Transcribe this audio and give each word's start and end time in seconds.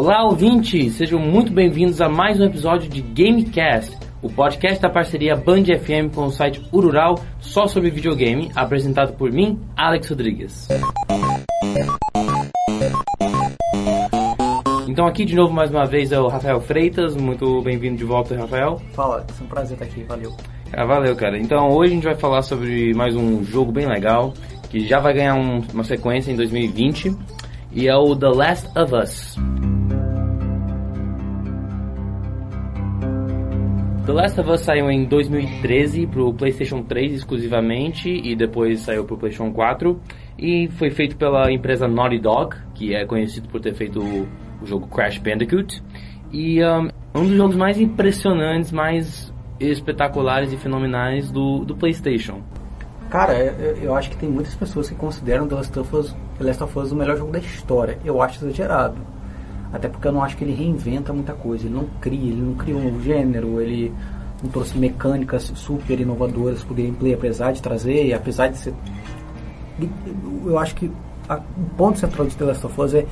Olá, 0.00 0.22
ouvintes! 0.22 0.94
Sejam 0.94 1.18
muito 1.18 1.52
bem-vindos 1.52 2.00
a 2.00 2.08
mais 2.08 2.38
um 2.38 2.44
episódio 2.44 2.88
de 2.88 3.02
Gamecast, 3.02 3.98
o 4.22 4.30
podcast 4.30 4.80
da 4.80 4.88
parceria 4.88 5.34
Band 5.34 5.64
FM 5.64 6.14
com 6.14 6.26
o 6.26 6.30
site 6.30 6.64
Urural 6.72 7.16
só 7.40 7.66
sobre 7.66 7.90
videogame, 7.90 8.48
apresentado 8.54 9.14
por 9.14 9.32
mim, 9.32 9.58
Alex 9.76 10.08
Rodrigues. 10.08 10.68
Então 14.86 15.04
aqui 15.04 15.24
de 15.24 15.34
novo 15.34 15.52
mais 15.52 15.68
uma 15.68 15.84
vez 15.84 16.12
é 16.12 16.20
o 16.20 16.28
Rafael 16.28 16.60
Freitas, 16.60 17.16
muito 17.16 17.60
bem-vindo 17.62 17.96
de 17.96 18.04
volta, 18.04 18.36
Rafael. 18.36 18.80
Fala, 18.92 19.26
é 19.28 19.42
um 19.42 19.48
prazer 19.48 19.72
estar 19.72 19.84
aqui, 19.84 20.04
valeu. 20.04 20.32
Ah, 20.72 20.86
valeu, 20.86 21.16
cara. 21.16 21.36
Então 21.36 21.70
hoje 21.70 21.90
a 21.90 21.94
gente 21.96 22.04
vai 22.04 22.14
falar 22.14 22.42
sobre 22.42 22.94
mais 22.94 23.16
um 23.16 23.42
jogo 23.42 23.72
bem 23.72 23.88
legal, 23.88 24.32
que 24.70 24.78
já 24.86 25.00
vai 25.00 25.12
ganhar 25.12 25.34
um, 25.34 25.60
uma 25.74 25.82
sequência 25.82 26.30
em 26.30 26.36
2020, 26.36 27.16
e 27.72 27.88
é 27.88 27.96
o 27.96 28.14
The 28.14 28.28
Last 28.28 28.68
of 28.78 28.94
Us. 28.94 29.36
The 34.08 34.14
Last 34.14 34.40
of 34.40 34.50
Us 34.50 34.62
saiu 34.62 34.90
em 34.90 35.04
2013 35.04 36.06
pro 36.06 36.32
PlayStation 36.32 36.82
3 36.82 37.12
exclusivamente 37.12 38.08
e 38.08 38.34
depois 38.34 38.80
saiu 38.80 39.04
pro 39.04 39.18
PlayStation 39.18 39.52
4 39.52 40.00
e 40.38 40.66
foi 40.78 40.90
feito 40.90 41.14
pela 41.14 41.52
empresa 41.52 41.86
Naughty 41.86 42.18
Dog, 42.18 42.56
que 42.74 42.94
é 42.94 43.04
conhecido 43.04 43.50
por 43.50 43.60
ter 43.60 43.74
feito 43.74 44.00
o, 44.00 44.26
jogo 44.64 44.88
Crash 44.88 45.18
Bandicoot 45.18 45.82
e 46.32 46.64
um, 46.64 46.88
um 47.14 47.26
dos 47.26 47.36
jogos 47.36 47.54
mais 47.54 47.78
impressionantes, 47.78 48.72
mais 48.72 49.30
espetaculares 49.60 50.54
e 50.54 50.56
fenomenais 50.56 51.30
do, 51.30 51.66
do 51.66 51.76
PlayStation. 51.76 52.40
Cara, 53.10 53.34
eu, 53.34 53.76
eu 53.76 53.94
acho 53.94 54.08
que 54.08 54.16
tem 54.16 54.30
muitas 54.30 54.54
pessoas 54.54 54.88
que 54.88 54.94
consideram 54.94 55.46
The 55.46 55.54
Last 55.54 55.78
of 55.78 55.96
Us, 55.96 56.16
The 56.38 56.44
Last 56.44 56.62
of 56.62 56.78
Us 56.78 56.92
o 56.92 56.96
melhor 56.96 57.18
jogo 57.18 57.30
da 57.30 57.40
história. 57.40 57.98
Eu 58.02 58.22
acho 58.22 58.42
exagerado. 58.42 59.17
Até 59.72 59.88
porque 59.88 60.08
eu 60.08 60.12
não 60.12 60.22
acho 60.22 60.36
que 60.36 60.44
ele 60.44 60.54
reinventa 60.54 61.12
muita 61.12 61.32
coisa. 61.34 61.66
Ele 61.66 61.74
não 61.74 61.86
cria, 62.00 62.32
ele 62.32 62.42
não 62.42 62.54
criou 62.54 62.80
um 62.80 63.00
gênero, 63.02 63.60
ele 63.60 63.92
não 64.42 64.50
trouxe 64.50 64.78
mecânicas 64.78 65.52
super 65.54 66.00
inovadoras 66.00 66.62
pro 66.62 66.74
gameplay, 66.74 67.14
apesar 67.14 67.52
de 67.52 67.60
trazer, 67.60 68.12
apesar 68.12 68.48
de 68.48 68.58
ser. 68.58 68.74
Eu 70.44 70.58
acho 70.58 70.74
que 70.74 70.90
a, 71.28 71.36
o 71.36 71.76
ponto 71.76 71.98
central 71.98 72.26
de 72.26 72.36
The 72.36 72.44
Last 72.44 72.66
of 72.66 72.80
Us 72.80 72.94
é 72.94 73.06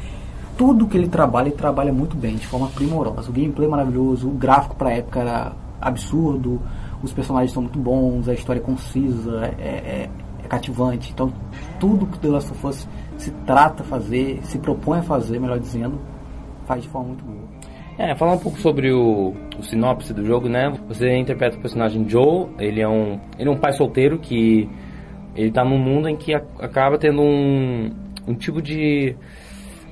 tudo 0.56 0.86
que 0.86 0.96
ele 0.96 1.08
trabalha, 1.08 1.48
ele 1.48 1.56
trabalha 1.56 1.92
muito 1.92 2.16
bem, 2.16 2.36
de 2.36 2.46
forma 2.46 2.68
primorosa. 2.68 3.28
O 3.28 3.32
gameplay 3.32 3.66
é 3.66 3.70
maravilhoso, 3.70 4.28
o 4.28 4.32
gráfico 4.32 4.74
pra 4.76 4.90
época 4.90 5.20
era 5.20 5.52
absurdo, 5.80 6.60
os 7.02 7.12
personagens 7.12 7.52
são 7.52 7.62
muito 7.62 7.78
bons, 7.78 8.28
a 8.28 8.34
história 8.34 8.60
é 8.60 8.62
concisa, 8.62 9.52
é, 9.58 9.64
é, 9.64 10.10
é 10.42 10.48
cativante. 10.48 11.12
Então, 11.12 11.32
tudo 11.78 12.06
que 12.06 12.18
The 12.18 12.28
Last 12.28 12.50
of 12.52 12.66
Us 12.66 12.88
se 13.18 13.30
trata 13.46 13.82
a 13.82 13.86
fazer, 13.86 14.40
se 14.44 14.58
propõe 14.58 15.00
a 15.00 15.02
fazer, 15.02 15.38
melhor 15.38 15.58
dizendo, 15.58 15.98
faz 16.66 16.82
de 16.82 16.88
forma 16.88 17.08
muito 17.08 17.24
boa. 17.24 17.48
É, 17.98 18.14
falar 18.14 18.32
um 18.32 18.38
pouco 18.38 18.58
sobre 18.58 18.92
o, 18.92 19.32
o 19.58 19.62
sinopse 19.62 20.12
do 20.12 20.24
jogo, 20.24 20.48
né? 20.48 20.70
Você 20.86 21.16
interpreta 21.16 21.56
o 21.56 21.60
personagem 21.60 22.06
Joe, 22.06 22.48
ele 22.58 22.82
é 22.82 22.88
um, 22.88 23.18
ele 23.38 23.48
é 23.48 23.50
um 23.50 23.56
pai 23.56 23.72
solteiro 23.72 24.18
que 24.18 24.68
ele 25.34 25.50
tá 25.50 25.64
num 25.64 25.78
mundo 25.78 26.08
em 26.08 26.16
que 26.16 26.34
a, 26.34 26.42
acaba 26.60 26.98
tendo 26.98 27.22
um, 27.22 27.90
um 28.28 28.34
tipo 28.34 28.60
de 28.60 29.16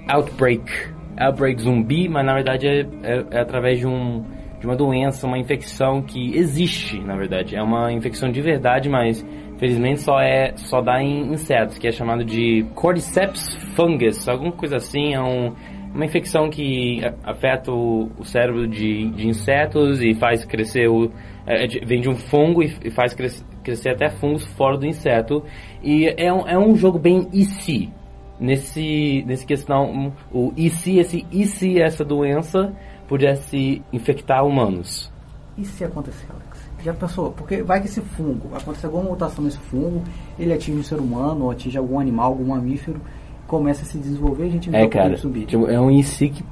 outbreak, 0.07 0.71
outbreak 1.19 1.63
zumbi, 1.63 2.07
mas 2.09 2.27
na 2.27 2.35
verdade 2.35 2.67
é, 2.69 2.81
é, 3.03 3.25
é 3.31 3.41
através 3.41 3.79
de 3.79 3.87
um 3.87 4.23
de 4.61 4.67
uma 4.67 4.77
doença, 4.77 5.27
uma 5.27 5.39
infecção 5.39 6.01
que 6.01 6.35
existe, 6.37 6.99
na 6.99 7.15
verdade. 7.17 7.55
É 7.55 7.63
uma 7.63 7.93
infecção 7.93 8.31
de 8.31 8.41
verdade, 8.41 8.89
mas 8.89 9.25
felizmente 9.59 10.01
só 10.01 10.19
é 10.19 10.55
só 10.57 10.81
dá 10.81 11.03
em 11.03 11.33
insetos, 11.33 11.77
que 11.79 11.87
é 11.87 11.93
chamado 11.93 12.25
de 12.25 12.65
Cordyceps 12.75 13.57
fungus, 13.77 14.27
alguma 14.27 14.53
coisa 14.53 14.77
assim, 14.77 15.15
é 15.15 15.21
um 15.21 15.53
uma 15.95 16.05
infecção 16.05 16.51
que 16.51 17.01
afeta 17.23 17.71
o, 17.71 18.11
o 18.19 18.25
cérebro 18.25 18.67
de, 18.67 19.11
de, 19.11 19.29
insetos 19.29 20.03
e 20.03 20.13
faz 20.15 20.45
crescer 20.45 20.89
o 20.89 21.11
é, 21.47 21.67
vem 21.87 22.01
de 22.01 22.09
um 22.09 22.17
fungo 22.17 22.63
e, 22.63 22.77
e 22.85 22.91
faz 22.91 23.15
cres, 23.15 23.47
crescer 23.63 23.91
até 23.91 24.11
fungos 24.11 24.45
fora 24.45 24.77
do 24.77 24.87
inseto. 24.87 25.45
E 25.83 26.13
é 26.17 26.33
um, 26.33 26.49
é 26.49 26.59
um 26.59 26.75
jogo 26.75 26.99
bem 26.99 27.29
e 27.33 27.45
se. 27.45 27.91
Nesse 28.41 29.23
nesse 29.25 29.47
questão 29.47 30.13
o 30.33 30.53
e 30.57 30.69
se 30.69 30.99
esse 30.99 31.25
e 31.31 31.47
se 31.47 31.81
essa 31.81 32.05
doença 32.05 32.75
pudesse 33.07 33.81
infectar 33.93 34.45
humanos. 34.45 35.13
E 35.57 35.65
se 35.65 35.85
acontecer 35.85 36.27
Alex? 36.29 36.69
Já 36.83 36.93
pensou 36.93 37.31
porque 37.31 37.63
vai 37.63 37.81
que 37.81 37.87
esse 37.87 38.01
fungo 38.01 38.49
acontecer 38.57 38.87
alguma 38.87 39.05
mutação 39.05 39.45
nesse 39.45 39.59
fungo 39.59 40.03
ele 40.37 40.53
atinge 40.53 40.79
um 40.79 40.83
ser 40.83 40.99
humano 40.99 41.45
ou 41.45 41.51
atinge 41.53 41.79
algum 41.79 42.01
animal 42.01 42.33
algum 42.33 42.47
mamífero 42.47 43.01
começa 43.59 43.83
a 43.83 43.85
se 43.85 43.99
desenvolver, 43.99 44.45
a 44.45 44.51
gente 44.51 44.69
vê 44.69 44.79
é, 44.79 44.89
cara, 44.89 45.17
subir. 45.17 45.47
Tipo, 45.47 45.69
é 45.69 45.81
um 45.81 45.91
IC 45.91 46.29
que, 46.31 46.45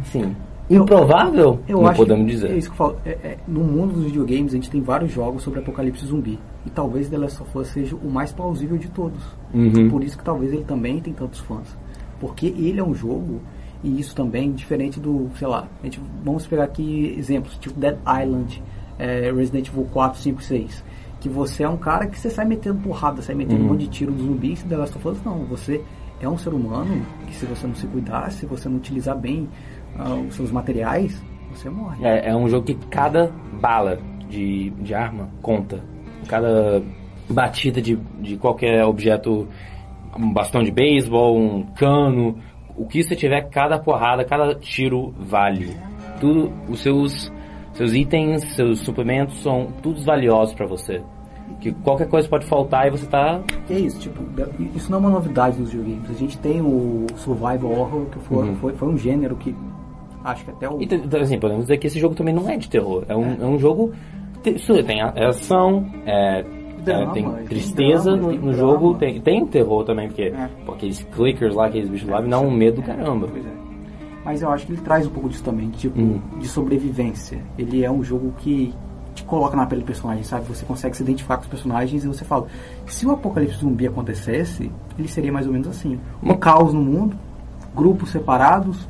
assim, 0.00 0.34
improvável, 0.68 1.60
eu, 1.68 1.80
não 1.80 1.94
podemos 1.94 2.26
dizer. 2.26 2.50
É 2.50 2.56
isso 2.56 2.68
que 2.68 2.74
eu 2.74 2.76
falo. 2.76 2.96
É, 3.06 3.10
é, 3.10 3.38
no 3.46 3.60
mundo 3.60 3.94
dos 3.94 4.04
videogames, 4.06 4.52
a 4.52 4.56
gente 4.56 4.68
tem 4.68 4.82
vários 4.82 5.12
jogos 5.12 5.42
sobre 5.44 5.60
apocalipse 5.60 6.04
zumbi. 6.04 6.38
E 6.66 6.70
talvez 6.70 7.08
The 7.08 7.16
Last 7.16 7.42
of 7.42 7.56
Us 7.56 7.68
seja 7.68 7.94
o 7.94 8.10
mais 8.10 8.32
plausível 8.32 8.76
de 8.76 8.88
todos. 8.88 9.22
Uhum. 9.54 9.88
Por 9.88 10.02
isso 10.02 10.18
que 10.18 10.24
talvez 10.24 10.52
ele 10.52 10.64
também 10.64 11.00
tem 11.00 11.12
tantos 11.12 11.38
fãs. 11.40 11.76
Porque 12.18 12.46
ele 12.46 12.80
é 12.80 12.84
um 12.84 12.94
jogo, 12.94 13.40
e 13.84 14.00
isso 14.00 14.16
também, 14.16 14.50
diferente 14.50 14.98
do, 14.98 15.30
sei 15.38 15.46
lá, 15.46 15.68
a 15.80 15.84
gente, 15.84 16.00
vamos 16.24 16.44
pegar 16.44 16.64
aqui 16.64 17.14
exemplos, 17.16 17.56
tipo 17.58 17.78
Dead 17.78 17.96
Island, 18.00 18.60
é, 18.98 19.32
Resident 19.32 19.68
Evil 19.68 19.86
4, 19.92 20.20
5, 20.20 20.42
6 20.42 20.84
que 21.20 21.28
você 21.28 21.64
é 21.64 21.68
um 21.68 21.76
cara 21.76 22.06
que 22.06 22.18
você 22.18 22.30
sai 22.30 22.44
metendo 22.44 22.78
porrada, 22.80 23.20
sai 23.22 23.34
metendo 23.34 23.60
uhum. 23.60 23.66
um 23.66 23.72
monte 23.72 23.80
de 23.80 23.88
tiro 23.88 24.12
no 24.12 24.22
zumbi, 24.22 24.52
e 24.52 24.56
The 24.56 24.76
Last 24.76 24.96
of 24.96 25.08
Us 25.08 25.18
não, 25.24 25.44
você 25.44 25.82
é 26.20 26.28
um 26.28 26.36
ser 26.36 26.52
humano 26.52 27.04
que 27.26 27.34
se 27.34 27.46
você 27.46 27.66
não 27.66 27.74
se 27.74 27.86
cuidar, 27.86 28.30
se 28.30 28.46
você 28.46 28.68
não 28.68 28.76
utilizar 28.76 29.16
bem 29.16 29.48
uh, 29.96 30.26
os 30.26 30.34
seus 30.34 30.50
materiais, 30.50 31.22
você 31.50 31.70
morre. 31.70 32.04
É, 32.04 32.30
é, 32.30 32.36
um 32.36 32.48
jogo 32.48 32.66
que 32.66 32.74
cada 32.88 33.30
bala 33.60 33.98
de, 34.28 34.70
de 34.70 34.94
arma 34.94 35.28
conta. 35.42 35.82
Cada 36.26 36.82
batida 37.28 37.80
de, 37.80 37.96
de 38.20 38.36
qualquer 38.36 38.84
objeto, 38.84 39.48
um 40.16 40.32
bastão 40.32 40.62
de 40.62 40.70
beisebol, 40.70 41.38
um 41.38 41.62
cano, 41.74 42.38
o 42.76 42.86
que 42.86 43.02
você 43.02 43.14
tiver, 43.14 43.48
cada 43.48 43.78
porrada, 43.78 44.24
cada 44.24 44.54
tiro 44.54 45.14
vale. 45.18 45.76
Tudo, 46.20 46.52
os 46.68 46.80
seus, 46.80 47.32
seus 47.72 47.94
itens, 47.94 48.42
seus 48.54 48.80
suplementos 48.80 49.40
são 49.42 49.72
todos 49.82 50.04
valiosos 50.04 50.54
para 50.54 50.66
você 50.66 51.02
que 51.60 51.72
qualquer 51.72 52.08
coisa 52.08 52.28
pode 52.28 52.46
faltar 52.46 52.86
e 52.86 52.90
você 52.90 53.06
tá. 53.06 53.40
É 53.68 53.78
isso, 53.78 53.98
tipo, 53.98 54.22
isso 54.74 54.90
não 54.90 54.98
é 54.98 55.00
uma 55.00 55.10
novidade 55.10 55.58
dos 55.58 55.70
videogames. 55.72 56.10
A 56.10 56.14
gente 56.14 56.38
tem 56.38 56.60
o 56.60 57.06
survival 57.16 57.70
horror, 57.70 58.06
que 58.06 58.18
foi, 58.20 58.48
uhum. 58.48 58.54
foi, 58.56 58.72
foi, 58.74 58.88
um 58.88 58.96
gênero 58.96 59.36
que 59.36 59.54
acho 60.24 60.44
que 60.44 60.50
até 60.50 60.68
o. 60.68 60.80
Então, 60.80 61.20
assim, 61.20 61.38
podemos 61.38 61.64
dizer 61.64 61.78
que 61.78 61.86
esse 61.86 61.98
jogo 61.98 62.14
também 62.14 62.34
não 62.34 62.48
é 62.48 62.56
de 62.56 62.68
terror. 62.68 63.04
É 63.08 63.16
um, 63.16 63.24
é. 63.24 63.36
é 63.40 63.46
um 63.46 63.58
jogo. 63.58 63.92
Tem 64.42 65.02
ação, 65.02 65.84
é, 66.06 66.44
Drama, 66.84 67.12
tem 67.12 67.30
tristeza 67.46 68.12
tem 68.12 68.20
drama, 68.20 68.32
no, 68.34 68.46
no 68.46 68.52
jogo, 68.52 68.94
tem, 68.94 69.20
tem 69.20 69.46
terror 69.46 69.84
também, 69.84 70.08
porque, 70.08 70.22
é. 70.22 70.48
porque 70.64 70.86
aqueles 70.86 71.02
clickers 71.02 71.54
lá, 71.54 71.66
aqueles 71.66 71.88
bichos 71.88 72.08
lá, 72.08 72.22
me 72.22 72.28
dão 72.28 72.46
um 72.46 72.50
medo 72.50 72.76
do 72.76 72.82
caramba. 72.82 73.28
Pois 73.30 73.44
é. 73.44 73.50
Mas 74.24 74.42
eu 74.42 74.50
acho 74.50 74.66
que 74.66 74.72
ele 74.72 74.80
traz 74.82 75.06
um 75.06 75.10
pouco 75.10 75.28
disso 75.28 75.42
também, 75.42 75.70
tipo, 75.70 76.00
hum. 76.00 76.20
de 76.38 76.46
sobrevivência. 76.46 77.42
Ele 77.56 77.84
é 77.84 77.90
um 77.90 78.02
jogo 78.02 78.32
que 78.38 78.74
te 79.18 79.24
coloca 79.24 79.56
na 79.56 79.66
pele 79.66 79.82
do 79.82 79.86
personagem, 79.86 80.22
sabe? 80.22 80.46
Você 80.46 80.64
consegue 80.64 80.96
se 80.96 81.02
identificar 81.02 81.36
com 81.36 81.42
os 81.42 81.48
personagens 81.48 82.04
e 82.04 82.08
você 82.08 82.24
fala: 82.24 82.46
se 82.86 83.06
o 83.06 83.10
apocalipse 83.10 83.58
zumbi 83.58 83.86
acontecesse, 83.86 84.70
ele 84.98 85.08
seria 85.08 85.32
mais 85.32 85.46
ou 85.46 85.52
menos 85.52 85.68
assim: 85.68 85.98
um 86.22 86.34
caos 86.34 86.72
no 86.72 86.80
mundo, 86.80 87.16
grupos 87.74 88.10
separados, 88.10 88.88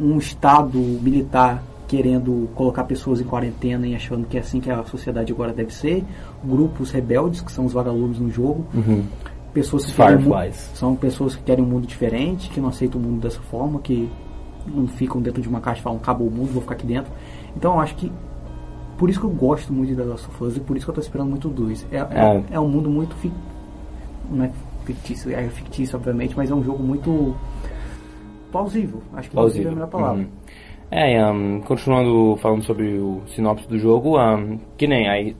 um 0.00 0.18
estado 0.18 0.78
militar 0.78 1.62
querendo 1.86 2.48
colocar 2.54 2.84
pessoas 2.84 3.20
em 3.20 3.24
quarentena 3.24 3.84
e 3.86 3.96
achando 3.96 4.24
que 4.26 4.36
é 4.36 4.40
assim 4.40 4.60
que 4.60 4.70
a 4.70 4.84
sociedade 4.84 5.32
agora 5.32 5.52
deve 5.52 5.74
ser, 5.74 6.04
grupos 6.44 6.92
rebeldes, 6.92 7.40
que 7.40 7.50
são 7.50 7.64
os 7.64 7.72
vagalumes 7.72 8.20
no 8.20 8.30
jogo. 8.30 8.64
Uhum. 8.72 9.04
Pessoas 9.52 9.84
que 9.84 9.92
querem, 9.92 10.52
são 10.74 10.94
pessoas 10.94 11.34
que 11.34 11.42
querem 11.42 11.64
um 11.64 11.66
mundo 11.66 11.88
diferente, 11.88 12.48
que 12.48 12.60
não 12.60 12.68
aceitam 12.68 13.00
o 13.00 13.04
mundo 13.04 13.20
dessa 13.20 13.40
forma, 13.40 13.80
que 13.80 14.08
não 14.68 14.86
ficam 14.86 15.20
dentro 15.20 15.42
de 15.42 15.48
uma 15.48 15.60
caixa 15.60 15.80
e 15.80 15.82
falam, 15.82 15.98
acabou 15.98 16.28
o 16.28 16.30
mundo, 16.30 16.52
vou 16.52 16.62
ficar 16.62 16.74
aqui 16.74 16.86
dentro. 16.86 17.10
Então 17.56 17.74
eu 17.74 17.80
acho 17.80 17.96
que 17.96 18.12
por 19.00 19.08
isso 19.08 19.18
que 19.18 19.24
eu 19.24 19.30
gosto 19.30 19.72
muito 19.72 19.88
de 19.88 19.96
The 19.96 20.04
Last 20.04 20.28
of 20.28 20.44
Us 20.44 20.56
e 20.58 20.60
por 20.60 20.76
isso 20.76 20.84
que 20.84 20.90
eu 20.90 20.94
tô 20.94 21.00
esperando 21.00 21.30
muito 21.30 21.48
dois. 21.48 21.86
É, 21.90 21.96
é. 21.96 22.00
é, 22.00 22.44
é 22.50 22.60
um 22.60 22.68
mundo 22.68 22.90
muito 22.90 23.14
fi, 23.14 23.32
não 24.30 24.44
é 24.44 24.50
fictício, 24.84 25.34
é 25.34 25.48
fictício 25.48 25.96
obviamente, 25.96 26.36
mas 26.36 26.50
é 26.50 26.54
um 26.54 26.62
jogo 26.62 26.82
muito 26.82 27.34
plausível. 28.52 29.02
Acho 29.14 29.30
que 29.30 29.34
plausível 29.34 29.68
é 29.68 29.72
a 29.72 29.74
melhor 29.74 29.88
palavra. 29.88 30.22
Uhum. 30.22 30.28
É, 30.90 31.32
um, 31.32 31.62
continuando 31.62 32.36
falando 32.42 32.62
sobre 32.62 32.98
o 32.98 33.22
sinopse 33.28 33.66
do 33.66 33.78
jogo, 33.78 34.20
um, 34.20 34.58
que 34.76 34.86
nem 34.86 35.08
aí 35.08 35.34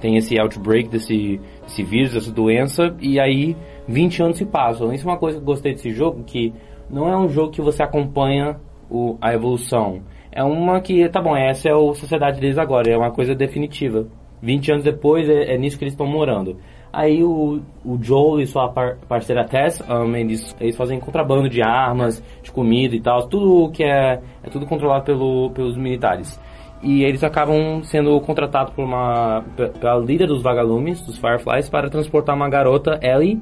tem 0.00 0.16
esse 0.16 0.38
outbreak 0.40 0.88
desse, 0.88 1.38
desse 1.62 1.82
vírus, 1.82 2.14
dessa 2.14 2.32
doença, 2.32 2.96
e 3.02 3.20
aí 3.20 3.54
20 3.86 4.22
anos 4.22 4.38
se 4.38 4.46
passam. 4.46 4.90
Isso 4.94 5.06
é 5.06 5.12
uma 5.12 5.18
coisa 5.18 5.36
que 5.36 5.42
eu 5.42 5.46
gostei 5.46 5.74
desse 5.74 5.90
jogo, 5.90 6.24
que 6.24 6.54
não 6.88 7.06
é 7.06 7.14
um 7.14 7.28
jogo 7.28 7.50
que 7.50 7.60
você 7.60 7.82
acompanha 7.82 8.58
o, 8.88 9.18
a 9.20 9.34
evolução 9.34 10.00
é 10.34 10.42
uma 10.42 10.80
que, 10.80 11.08
tá 11.08 11.22
bom, 11.22 11.36
essa 11.36 11.68
é 11.68 11.72
a 11.72 11.94
sociedade 11.94 12.40
deles 12.40 12.58
agora, 12.58 12.90
é 12.90 12.96
uma 12.96 13.12
coisa 13.12 13.36
definitiva. 13.36 14.04
20 14.42 14.72
anos 14.72 14.84
depois 14.84 15.28
é, 15.28 15.54
é 15.54 15.56
nisso 15.56 15.78
que 15.78 15.84
eles 15.84 15.94
estão 15.94 16.08
morando. 16.08 16.56
Aí 16.92 17.22
o, 17.22 17.60
o 17.84 17.98
Joel 18.02 18.40
e 18.40 18.46
sua 18.46 18.68
par 18.68 18.96
parceira 19.08 19.44
Tess, 19.44 19.80
um, 19.88 20.14
eles, 20.16 20.54
eles 20.60 20.76
fazem 20.76 20.98
contrabando 20.98 21.48
de 21.48 21.62
armas, 21.62 22.20
de 22.42 22.50
comida 22.50 22.96
e 22.96 23.00
tal, 23.00 23.28
tudo 23.28 23.70
que 23.70 23.84
é, 23.84 24.20
é 24.42 24.50
tudo 24.50 24.66
controlado 24.66 25.04
pelo, 25.04 25.50
pelos 25.50 25.76
militares. 25.76 26.40
E 26.82 27.04
eles 27.04 27.22
acabam 27.22 27.82
sendo 27.84 28.20
contratados 28.20 28.74
por 28.74 28.84
uma, 28.84 29.44
pela 29.80 29.98
líder 29.98 30.26
dos 30.26 30.42
vagalumes, 30.42 31.00
dos 31.00 31.16
Fireflies, 31.16 31.68
para 31.68 31.88
transportar 31.88 32.34
uma 32.34 32.48
garota, 32.48 32.98
Ellie, 33.00 33.40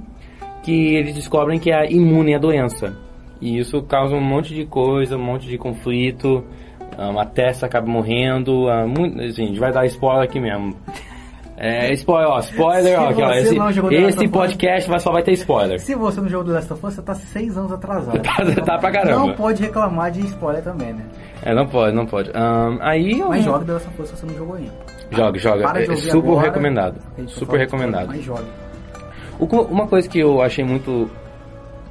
que 0.62 0.94
eles 0.94 1.14
descobrem 1.14 1.58
que 1.58 1.72
é 1.72 1.90
imune 1.90 2.34
à 2.34 2.38
doença. 2.38 2.94
E 3.40 3.58
isso 3.58 3.82
causa 3.82 4.14
um 4.14 4.20
monte 4.20 4.54
de 4.54 4.64
coisa, 4.64 5.16
um 5.16 5.24
monte 5.24 5.48
de 5.48 5.58
conflito, 5.58 6.44
a 6.98 7.24
Tess 7.26 7.62
acaba 7.62 7.86
morrendo, 7.86 8.66
muito, 8.88 9.20
assim, 9.20 9.44
a 9.44 9.46
gente 9.46 9.60
vai 9.60 9.72
dar 9.72 9.86
spoiler 9.86 10.24
aqui 10.24 10.40
mesmo. 10.40 10.76
É, 11.56 11.92
spoiler, 11.92 12.28
ó, 12.28 12.40
spoiler, 12.40 13.00
ó, 13.00 13.10
aqui, 13.10 13.22
ó, 13.22 13.30
esse, 13.30 13.56
esse 13.94 14.28
podcast 14.28 14.90
vai, 14.90 14.98
só 14.98 15.12
vai 15.12 15.22
ter 15.22 15.32
spoiler. 15.32 15.78
Se 15.78 15.94
você 15.94 16.20
não 16.20 16.28
jogou 16.28 16.46
do 16.46 16.52
Last 16.52 16.72
of 16.72 16.84
Us, 16.84 16.94
você 16.94 17.02
tá 17.02 17.14
seis 17.14 17.56
anos 17.56 17.70
atrasado. 17.70 18.18
tá, 18.20 18.62
tá 18.64 18.78
pra 18.78 18.90
caramba. 18.90 19.26
Não 19.26 19.34
pode 19.34 19.62
reclamar 19.62 20.10
de 20.10 20.20
spoiler 20.26 20.62
também, 20.64 20.92
né? 20.92 21.04
É, 21.42 21.54
não 21.54 21.66
pode, 21.66 21.94
não 21.94 22.04
pode. 22.04 22.30
Um, 22.30 22.78
aí 22.80 23.20
eu... 23.20 23.28
Mas 23.28 23.44
joga 23.44 23.64
The 23.64 23.72
Last 23.74 23.88
of 23.88 24.02
Us 24.02 24.08
se 24.08 24.16
você 24.16 24.26
não 24.26 24.34
jogou 24.34 24.56
ainda. 24.56 24.72
Joga, 25.12 25.38
joga. 25.38 25.78
É 25.78 25.96
super 25.96 26.18
agora, 26.18 26.46
recomendado. 26.46 27.00
Super 27.28 27.58
recomendado. 27.60 28.08
Mas 28.08 28.24
joga. 28.24 28.44
Uma 29.38 29.86
coisa 29.86 30.08
que 30.08 30.18
eu 30.18 30.42
achei 30.42 30.64
muito 30.64 31.08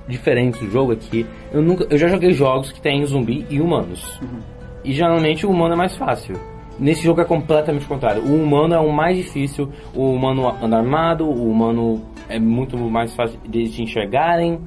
diferente 0.08 0.60
do 0.66 0.72
jogo 0.72 0.94
é 0.94 0.96
que 0.96 1.26
eu, 1.54 1.62
nunca, 1.62 1.86
eu 1.90 1.98
já 1.98 2.08
joguei 2.08 2.32
jogos 2.32 2.72
que 2.72 2.82
tem 2.82 3.06
zumbi 3.06 3.46
e 3.50 3.62
humanos. 3.62 4.20
Uhum. 4.22 4.40
E 4.84 4.94
geralmente 4.94 5.46
o 5.46 5.50
humano 5.50 5.74
é 5.74 5.78
mais 5.78 5.96
fácil. 5.96 6.36
Nesse 6.80 7.04
jogo 7.04 7.22
é 7.22 7.26
completamente 7.26 7.86
o 7.86 7.88
contrário. 7.88 8.24
O 8.24 8.36
humano 8.36 8.74
é 8.74 8.80
o 8.80 8.92
mais 8.92 9.16
difícil, 9.16 9.70
o 9.94 10.12
humano 10.14 10.48
anda 10.62 10.78
armado, 10.78 11.26
o 11.26 11.52
humano 11.52 12.02
é 12.28 12.40
muito 12.40 12.78
mais 12.78 13.14
fácil 13.14 13.40
de 13.48 13.70
te 13.70 13.84
enxergarem, 13.84 14.60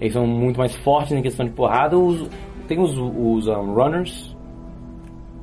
eles 0.00 0.12
são 0.12 0.26
muito 0.26 0.58
mais 0.58 0.74
fortes 0.76 1.12
na 1.12 1.22
questão 1.22 1.46
de 1.46 1.52
porrada. 1.52 1.96
Os, 1.96 2.28
tem 2.66 2.78
os, 2.78 2.90
os 2.98 3.46
um, 3.46 3.74
runners. 3.74 4.36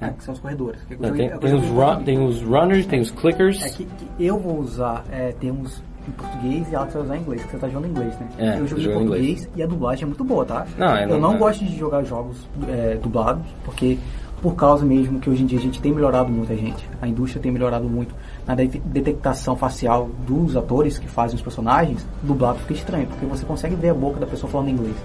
É, 0.01 0.09
que 0.09 0.23
são 0.23 0.33
os 0.33 0.39
corredores. 0.39 0.79
Não, 0.99 1.11
tem, 1.11 1.29
tem, 1.29 1.55
os 1.55 1.67
run, 1.69 2.03
tem 2.03 2.19
os 2.19 2.41
runners, 2.41 2.85
tem 2.85 2.99
os 2.99 3.11
clickers. 3.11 3.63
É 3.63 3.69
que, 3.69 3.85
que 3.85 4.25
eu 4.25 4.37
vou 4.37 4.59
usar 4.59 5.03
é, 5.11 5.31
termos 5.31 5.83
em 6.07 6.11
português 6.11 6.67
e 6.71 6.75
ela 6.75 6.85
vai 6.85 7.01
usar 7.01 7.17
em 7.17 7.21
inglês, 7.21 7.43
que 7.43 7.51
você 7.51 7.57
tá 7.57 7.67
jogando 7.67 7.87
em 7.87 7.89
inglês, 7.91 8.19
né? 8.19 8.27
É, 8.37 8.59
eu 8.59 8.67
joguei 8.67 8.85
em 8.85 8.93
português 8.93 9.41
inglês. 9.41 9.49
e 9.55 9.63
a 9.63 9.67
dublagem 9.67 10.03
é 10.03 10.05
muito 10.07 10.23
boa, 10.23 10.45
tá? 10.45 10.65
Não, 10.77 10.97
eu 10.97 11.07
não, 11.07 11.19
não 11.19 11.33
é. 11.35 11.37
gosto 11.37 11.65
de 11.65 11.77
jogar 11.77 12.03
jogos 12.03 12.47
é, 12.67 12.95
dublados, 13.01 13.45
porque 13.63 13.97
por 14.41 14.55
causa 14.55 14.85
mesmo 14.85 15.19
que 15.19 15.29
hoje 15.29 15.43
em 15.43 15.45
dia 15.45 15.59
a 15.59 15.61
gente 15.61 15.81
tem 15.81 15.91
melhorado 15.91 16.31
muito 16.31 16.51
a 16.51 16.55
gente. 16.55 16.87
A 17.01 17.07
indústria 17.07 17.41
tem 17.41 17.51
melhorado 17.51 17.87
muito 17.89 18.15
na 18.47 18.55
detectação 18.55 19.55
facial 19.55 20.09
dos 20.25 20.55
atores 20.55 20.97
que 20.97 21.07
fazem 21.07 21.35
os 21.35 21.41
personagens, 21.41 22.05
dublado 22.23 22.59
fica 22.59 22.73
estranho, 22.73 23.07
porque 23.07 23.25
você 23.25 23.45
consegue 23.45 23.75
ver 23.75 23.89
a 23.89 23.93
boca 23.93 24.19
da 24.19 24.25
pessoa 24.25 24.49
falando 24.49 24.69
inglês. 24.69 24.95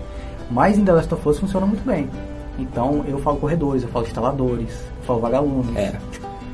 Mas 0.51 0.79
em 0.79 0.85
The 0.85 0.93
Last 0.93 1.15
of 1.15 1.29
Us 1.29 1.39
funciona 1.39 1.67
muito 1.67 1.85
bem. 1.85 2.09
Então 2.59 3.05
eu 3.09 3.19
falo 3.19 3.39
corredores, 3.39 3.83
eu 3.83 3.89
falo 3.89 4.05
instaladores, 4.05 4.71
eu 4.71 5.05
falo 5.05 5.21
vagalumes. 5.21 5.77
É. 5.77 5.99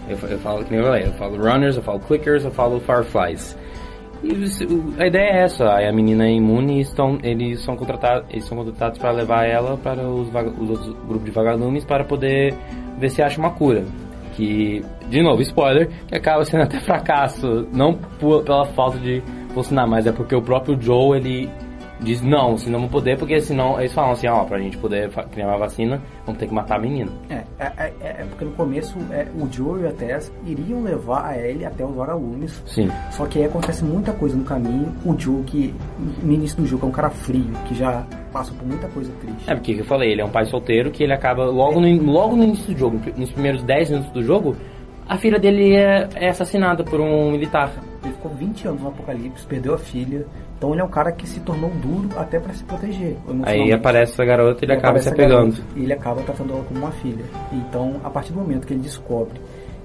Eu, 0.08 0.16
eu 0.28 0.38
falo 0.38 0.64
que 0.64 0.70
nem 0.70 0.81
eu 0.81 0.87
falei, 0.87 1.06
eu 1.06 1.12
falo 1.12 1.37
runners, 1.37 1.76
eu 1.76 1.82
falo 1.82 2.00
clickers, 2.00 2.44
eu 2.44 2.50
falo 2.50 2.81
fireflies. 2.81 3.56
A 4.99 5.06
ideia 5.06 5.31
é 5.31 5.43
essa, 5.44 5.64
a 5.64 5.93
menina 5.93 6.26
é 6.26 6.32
imune 6.32 6.78
e 6.78 6.81
estão, 6.81 7.19
eles 7.22 7.62
são 7.62 7.75
contratados, 7.75 8.28
eles 8.31 8.44
são 8.44 8.58
contratados 8.58 8.99
para 8.99 9.12
levar 9.12 9.46
ela 9.46 9.78
para 9.78 10.06
os, 10.06 10.28
os 10.28 10.70
outros 10.70 10.94
grupos 11.06 11.25
de 11.25 11.31
vagalumes 11.31 11.84
para 11.84 12.05
poder 12.05 12.55
ver 12.99 13.11
se 13.11 13.22
acha 13.22 13.40
uma 13.40 13.50
cura. 13.50 13.84
Que, 14.37 14.84
de 15.08 15.22
novo, 15.22 15.40
spoiler, 15.43 15.88
que 16.06 16.14
acaba 16.14 16.44
sendo 16.44 16.62
até 16.64 16.78
fracasso, 16.81 17.67
não 17.72 17.94
por, 17.94 18.44
pela 18.44 18.67
falta 18.67 18.99
de 18.99 19.22
funcionar, 19.55 19.87
mas 19.87 20.06
é 20.06 20.12
porque 20.12 20.34
o 20.34 20.43
próprio 20.43 20.81
Joe, 20.81 21.19
ele 21.19 21.50
diz 22.02 22.23
não, 22.23 22.56
se 22.56 22.70
não 22.70 22.88
poder, 22.88 23.19
porque 23.19 23.41
senão 23.41 23.79
eles 23.79 23.93
falam 23.93 24.12
assim, 24.12 24.26
ó, 24.29 24.44
pra 24.44 24.58
gente 24.58 24.76
poder 24.79 25.11
criar 25.31 25.49
uma 25.49 25.58
vacina, 25.58 26.00
vamos 26.25 26.38
ter 26.38 26.47
que 26.47 26.55
matar 26.55 26.76
a 26.76 26.81
menina. 26.81 27.11
É, 27.29 27.44
é, 27.58 27.73
é, 27.79 27.93
é 28.00 28.26
porque 28.29 28.44
no 28.44 28.52
começo 28.52 28.97
é, 29.11 29.26
o 29.35 29.50
Joe 29.50 29.82
e 29.82 29.87
a 29.87 29.93
Tess 29.93 30.32
iriam 30.47 30.82
levar 30.82 31.26
a 31.26 31.38
Ellie 31.38 31.64
até 31.64 31.85
os 31.85 31.94
vagalumes. 31.94 32.62
Sim. 32.67 32.91
Só 33.11 33.26
que 33.26 33.38
aí 33.38 33.44
acontece 33.44 33.85
muita 33.85 34.12
coisa 34.12 34.37
no 34.37 34.44
caminho. 34.44 34.94
O 35.05 35.19
Joe, 35.19 35.43
que 35.44 35.75
no 36.23 36.32
início 36.32 36.56
do 36.56 36.67
jogo 36.67 36.87
é 36.87 36.88
um 36.88 36.93
cara 36.93 37.11
frio, 37.11 37.52
que 37.67 37.75
já 37.75 38.06
passa 38.32 38.52
por 38.55 38.67
muita 38.67 38.88
coisa 38.88 39.12
triste. 39.20 39.50
É, 39.50 39.55
porque 39.55 39.73
eu 39.73 39.85
falei, 39.85 40.12
ele 40.12 40.20
é 40.20 40.25
um 40.25 40.31
pai 40.31 40.47
solteiro 40.47 40.91
que 40.91 41.02
ele 41.02 41.12
acaba 41.12 41.44
logo, 41.44 41.81
no, 41.81 42.12
logo 42.12 42.37
no 42.37 42.44
início 42.44 42.73
do 42.73 42.79
jogo, 42.79 43.00
nos 43.17 43.31
primeiros 43.32 43.62
10 43.62 43.91
minutos 43.91 44.12
do 44.12 44.23
jogo, 44.23 44.56
a 45.08 45.17
filha 45.17 45.38
dele 45.38 45.75
é, 45.75 46.08
é 46.14 46.29
assassinada 46.29 46.85
por 46.85 47.00
um 47.00 47.32
militar. 47.32 47.73
Ele 48.02 48.14
ficou 48.14 48.31
20 48.32 48.69
anos 48.69 48.81
no 48.81 48.88
apocalipse, 48.88 49.47
perdeu 49.47 49.75
a 49.75 49.79
filha, 49.79 50.26
então 50.56 50.73
ele 50.73 50.81
é 50.81 50.85
um 50.85 50.88
cara 50.88 51.12
que 51.12 51.26
se 51.26 51.41
tornou 51.41 51.70
duro 51.70 52.08
até 52.17 52.41
para 52.41 52.55
se 52.55 52.64
proteger. 52.64 53.17
Aí 53.43 53.73
aparece 53.73 54.12
essa 54.12 54.25
garota 54.25 54.64
e 54.64 54.67
ele 54.67 54.73
acaba 54.73 54.99
se 55.00 55.08
apegando. 55.08 55.62
E 55.76 55.82
ele 55.82 55.93
acaba 55.93 56.23
tratando 56.23 56.55
ela 56.55 56.64
como 56.64 56.81
uma 56.81 56.93
filha. 56.93 57.25
Então, 57.52 58.00
a 58.02 58.08
partir 58.08 58.32
do 58.32 58.38
momento 58.38 58.67
que 58.67 58.73
ele 58.73 58.81
descobre 58.81 59.41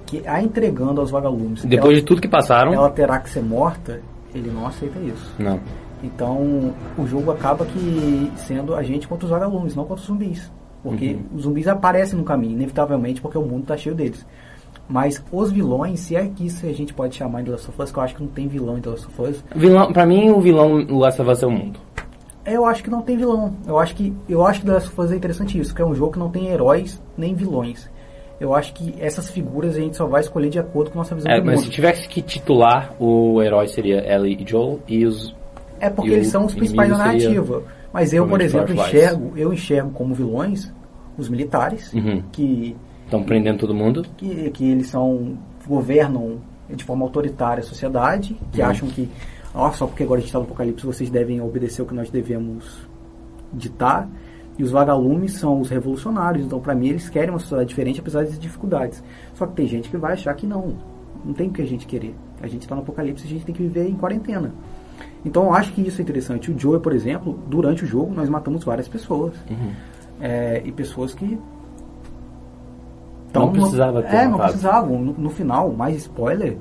que 0.06 0.22
a 0.26 0.42
entregando 0.42 1.00
aos 1.00 1.10
vagalumes. 1.10 1.64
Depois 1.64 1.92
ela, 1.92 2.00
de 2.00 2.02
tudo 2.04 2.20
que 2.20 2.28
passaram. 2.28 2.72
Ela 2.72 2.88
terá 2.90 3.18
que 3.18 3.28
ser 3.28 3.42
morta, 3.42 4.00
ele 4.34 4.50
não 4.50 4.66
aceita 4.66 4.98
isso. 5.00 5.34
Não. 5.38 5.60
Então, 6.02 6.72
o 6.96 7.06
jogo 7.06 7.32
acaba 7.32 7.66
que 7.66 8.30
sendo 8.36 8.74
a 8.74 8.82
gente 8.82 9.08
contra 9.08 9.24
os 9.26 9.30
vagalumes, 9.30 9.74
não 9.74 9.84
contra 9.84 10.00
os 10.00 10.06
zumbis. 10.06 10.50
Porque 10.82 11.14
uhum. 11.14 11.36
os 11.36 11.42
zumbis 11.42 11.66
aparecem 11.66 12.16
no 12.16 12.24
caminho, 12.24 12.52
inevitavelmente, 12.52 13.20
porque 13.20 13.36
o 13.36 13.42
mundo 13.42 13.62
está 13.62 13.76
cheio 13.76 13.94
deles. 13.94 14.24
Mas 14.88 15.22
os 15.32 15.50
vilões, 15.50 16.00
se 16.00 16.14
é 16.14 16.28
que 16.28 16.46
isso 16.46 16.64
a 16.64 16.72
gente 16.72 16.94
pode 16.94 17.16
chamar 17.16 17.42
de 17.42 17.50
Last 17.50 17.68
of 17.68 17.82
Us, 17.82 17.90
que 17.90 17.98
eu 17.98 18.02
acho 18.02 18.14
que 18.14 18.22
não 18.22 18.28
tem 18.28 18.46
vilão 18.46 18.78
em 18.78 18.80
The 18.80 18.90
Last 18.90 19.06
of 19.06 19.22
Us. 19.22 19.44
Vilão, 19.54 19.92
pra 19.92 20.06
mim, 20.06 20.30
o 20.30 20.40
vilão 20.40 20.84
do 20.84 20.98
Last 20.98 21.20
of 21.20 21.30
Us 21.30 21.42
é 21.42 21.46
o 21.46 21.50
mundo. 21.50 21.80
Eu 22.44 22.64
acho 22.64 22.84
que 22.84 22.90
não 22.90 23.02
tem 23.02 23.16
vilão. 23.16 23.52
Eu 23.66 23.78
acho 23.78 23.96
que 23.96 24.12
eu 24.28 24.46
acho 24.46 24.60
que 24.60 24.66
The 24.66 24.72
Last 24.72 24.88
of 24.88 25.00
Us 25.00 25.12
é 25.12 25.16
interessante 25.16 25.58
isso, 25.58 25.74
que 25.74 25.82
é 25.82 25.84
um 25.84 25.94
jogo 25.94 26.12
que 26.12 26.18
não 26.18 26.30
tem 26.30 26.46
heróis 26.48 27.02
nem 27.18 27.34
vilões. 27.34 27.90
Eu 28.38 28.54
acho 28.54 28.74
que 28.74 28.94
essas 29.00 29.30
figuras 29.30 29.76
a 29.76 29.80
gente 29.80 29.96
só 29.96 30.06
vai 30.06 30.20
escolher 30.20 30.50
de 30.50 30.58
acordo 30.58 30.90
com 30.90 30.98
a 30.98 31.00
nossa 31.00 31.14
visão 31.14 31.32
é, 31.32 31.40
do 31.40 31.46
mas 31.46 31.56
mundo. 31.56 31.64
se 31.64 31.70
tivesse 31.70 32.06
que 32.06 32.20
titular, 32.20 32.94
o 33.00 33.42
herói 33.42 33.66
seria 33.66 34.04
Ellie 34.06 34.36
e 34.40 34.48
Joel 34.48 34.78
e 34.86 35.06
os 35.06 35.34
É 35.80 35.88
porque 35.88 36.10
eles 36.10 36.28
são 36.28 36.44
os 36.44 36.54
principais 36.54 36.90
da 36.90 36.98
narrativa. 36.98 37.62
Mas 37.92 38.12
eu, 38.12 38.28
por 38.28 38.40
exemplo, 38.40 38.74
enxergo, 38.74 39.32
eu 39.36 39.52
enxergo 39.52 39.90
como 39.90 40.14
vilões 40.14 40.70
os 41.16 41.30
militares 41.30 41.92
uhum. 41.94 42.22
que 42.30 42.76
Estão 43.06 43.22
prendendo 43.22 43.58
todo 43.58 43.72
mundo? 43.72 44.04
Que, 44.16 44.50
que 44.50 44.68
eles 44.68 44.88
são 44.88 45.38
governam 45.66 46.38
de 46.68 46.84
forma 46.84 47.04
autoritária 47.04 47.60
a 47.60 47.64
sociedade, 47.64 48.36
que 48.52 48.60
uhum. 48.60 48.66
acham 48.66 48.88
que 48.88 49.08
ó, 49.54 49.70
só 49.72 49.86
porque 49.86 50.02
agora 50.02 50.18
a 50.18 50.20
gente 50.20 50.28
está 50.28 50.38
no 50.38 50.44
apocalipse 50.44 50.84
vocês 50.84 51.08
devem 51.08 51.40
obedecer 51.40 51.82
o 51.82 51.86
que 51.86 51.94
nós 51.94 52.10
devemos 52.10 52.86
ditar. 53.52 54.08
E 54.58 54.62
os 54.62 54.70
vagalumes 54.70 55.34
são 55.34 55.60
os 55.60 55.68
revolucionários, 55.68 56.46
então 56.46 56.58
para 56.60 56.74
mim 56.74 56.88
eles 56.88 57.10
querem 57.10 57.30
uma 57.30 57.38
sociedade 57.38 57.68
diferente 57.68 58.00
apesar 58.00 58.24
das 58.24 58.38
dificuldades. 58.38 59.02
Só 59.34 59.46
que 59.46 59.54
tem 59.54 59.66
gente 59.66 59.88
que 59.88 59.96
vai 59.96 60.14
achar 60.14 60.34
que 60.34 60.46
não, 60.46 60.76
não 61.24 61.34
tem 61.34 61.48
o 61.48 61.52
que 61.52 61.62
a 61.62 61.66
gente 61.66 61.86
querer. 61.86 62.14
A 62.40 62.46
gente 62.46 62.62
está 62.62 62.74
no 62.74 62.80
apocalipse, 62.80 63.26
a 63.26 63.28
gente 63.28 63.44
tem 63.44 63.54
que 63.54 63.62
viver 63.62 63.86
em 63.86 63.94
quarentena. 63.94 64.52
Então 65.24 65.44
eu 65.44 65.54
acho 65.54 65.72
que 65.72 65.82
isso 65.82 66.00
é 66.00 66.02
interessante. 66.02 66.50
O 66.50 66.58
Joe, 66.58 66.80
por 66.80 66.94
exemplo, 66.94 67.38
durante 67.46 67.84
o 67.84 67.86
jogo 67.86 68.14
nós 68.14 68.28
matamos 68.28 68.64
várias 68.64 68.88
pessoas. 68.88 69.34
Uhum. 69.50 69.72
É, 70.18 70.62
e 70.64 70.72
pessoas 70.72 71.14
que 71.14 71.38
então, 73.42 73.46
não 73.46 73.52
precisava 73.52 74.02
ter 74.02 74.16
É, 74.16 74.28
não 74.28 74.38
precisavam. 74.38 74.98
No, 74.98 75.12
no, 75.12 75.30
final, 75.30 75.72
mais 75.72 75.96
spoiler, 75.96 76.56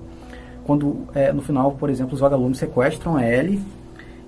quando 0.63 0.97
é, 1.13 1.31
no 1.31 1.41
final, 1.41 1.71
por 1.71 1.89
exemplo, 1.89 2.13
os 2.13 2.19
vagalumes 2.19 2.57
sequestram 2.57 3.15
a 3.15 3.27
Ellie 3.27 3.61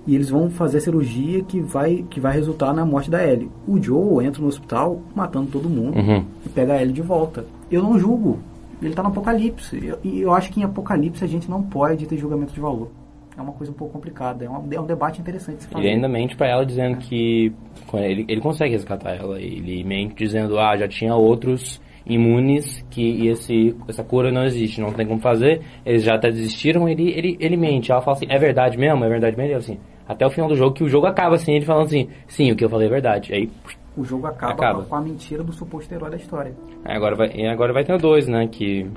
e 0.08 0.16
eles 0.16 0.30
vão 0.30 0.50
fazer 0.50 0.78
a 0.78 0.82
cirurgia 0.82 1.44
que 1.44 1.60
vai, 1.60 2.06
que 2.10 2.20
vai 2.20 2.34
resultar 2.34 2.74
na 2.74 2.86
morte 2.86 3.12
da 3.12 3.26
Ellie. 3.26 3.52
O 3.68 3.82
Joe 3.82 4.26
entra 4.26 4.42
no 4.42 4.48
hospital 4.48 5.02
matando 5.14 5.48
todo 5.48 5.70
mundo 5.70 5.98
uhum. 6.00 6.24
e 6.46 6.50
pega 6.50 6.74
a 6.74 6.82
Ellie 6.82 6.94
de 6.94 7.02
volta. 7.02 7.46
Eu 7.70 7.84
não 7.84 8.00
julgo. 8.00 8.40
Ele 8.82 8.92
está 8.92 9.04
no 9.04 9.10
apocalipse. 9.10 9.78
E 9.78 9.88
eu, 9.88 10.00
eu, 10.04 10.34
acho 10.34 10.52
que 10.52 10.62
em 10.62 10.64
apocalipse 10.64 11.24
a 11.24 11.28
gente 11.28 11.50
não 11.50 11.62
pode 11.62 12.06
ter 12.06 12.16
julgamento 12.16 12.54
de 12.54 12.60
valor. 12.60 12.90
É 13.38 13.42
uma 13.42 13.52
coisa 13.52 13.72
um 13.72 13.76
pouco 13.76 13.94
complicada. 13.94 14.46
É, 14.46 14.50
uma, 14.50 14.64
é 14.74 14.80
um 14.80 14.86
debate 14.86 15.20
interessante. 15.20 15.64
Se 15.64 15.78
ele 15.78 15.90
ainda 15.90 16.08
mente 16.08 16.38
para 16.38 16.48
ela 16.48 16.66
dizendo 16.66 16.98
que 16.98 17.52
ele, 17.94 18.26
ele 18.30 18.40
consegue 18.40 18.72
resgatar 18.72 19.12
ela. 19.12 19.42
Ele 19.42 19.84
mente 19.84 20.16
dizendo, 20.16 20.58
ah, 20.58 20.78
já 20.78 20.88
tinha 20.88 21.16
outros 21.16 21.82
imunes 22.10 22.84
que 22.90 23.28
esse, 23.28 23.76
essa 23.88 24.04
cura 24.04 24.32
não 24.32 24.44
existe, 24.44 24.82
não 24.82 24.92
tem 24.92 25.06
como 25.06 25.20
fazer, 25.20 25.62
eles 25.86 26.04
já 26.04 26.16
até 26.16 26.30
desistiram, 26.30 26.88
ele, 26.88 27.12
ele, 27.12 27.38
ele 27.40 27.58
mente, 27.58 27.92
ela 27.92 28.02
fala 28.02 28.18
assim, 28.18 28.28
é 28.30 28.38
verdade 28.38 28.78
mesmo, 28.78 29.04
é 29.04 29.10
verdade 29.10 29.38
mesmo, 29.38 29.58
assim, 29.58 29.80
até 30.08 30.26
o 30.26 30.30
final 30.30 30.50
do 30.50 30.56
jogo, 30.56 30.74
que 30.74 30.84
o 30.84 30.90
jogo 30.90 31.08
acaba 31.08 31.36
assim, 31.36 31.54
ele 31.54 31.66
falando 31.66 31.86
assim, 31.86 32.08
sim, 32.28 32.52
o 32.52 32.56
que 32.56 32.64
eu 32.64 32.70
falei 32.70 32.88
é 32.88 32.92
verdade, 32.92 33.34
aí... 33.34 33.50
O 33.96 34.04
jogo 34.04 34.28
acaba, 34.28 34.54
acaba. 34.54 34.84
com 34.84 34.96
a 34.96 35.02
mentira 35.02 35.44
do 35.44 35.52
suposto 35.52 35.92
herói 35.92 36.12
da 36.12 36.18
história. 36.18 36.54
É, 36.86 36.96
agora 36.96 37.16
vai, 37.16 37.48
agora 37.48 37.74
vai 37.74 37.84
ter 37.84 37.98
dois, 37.98 38.28
né, 38.28 38.48
que... 38.48 38.88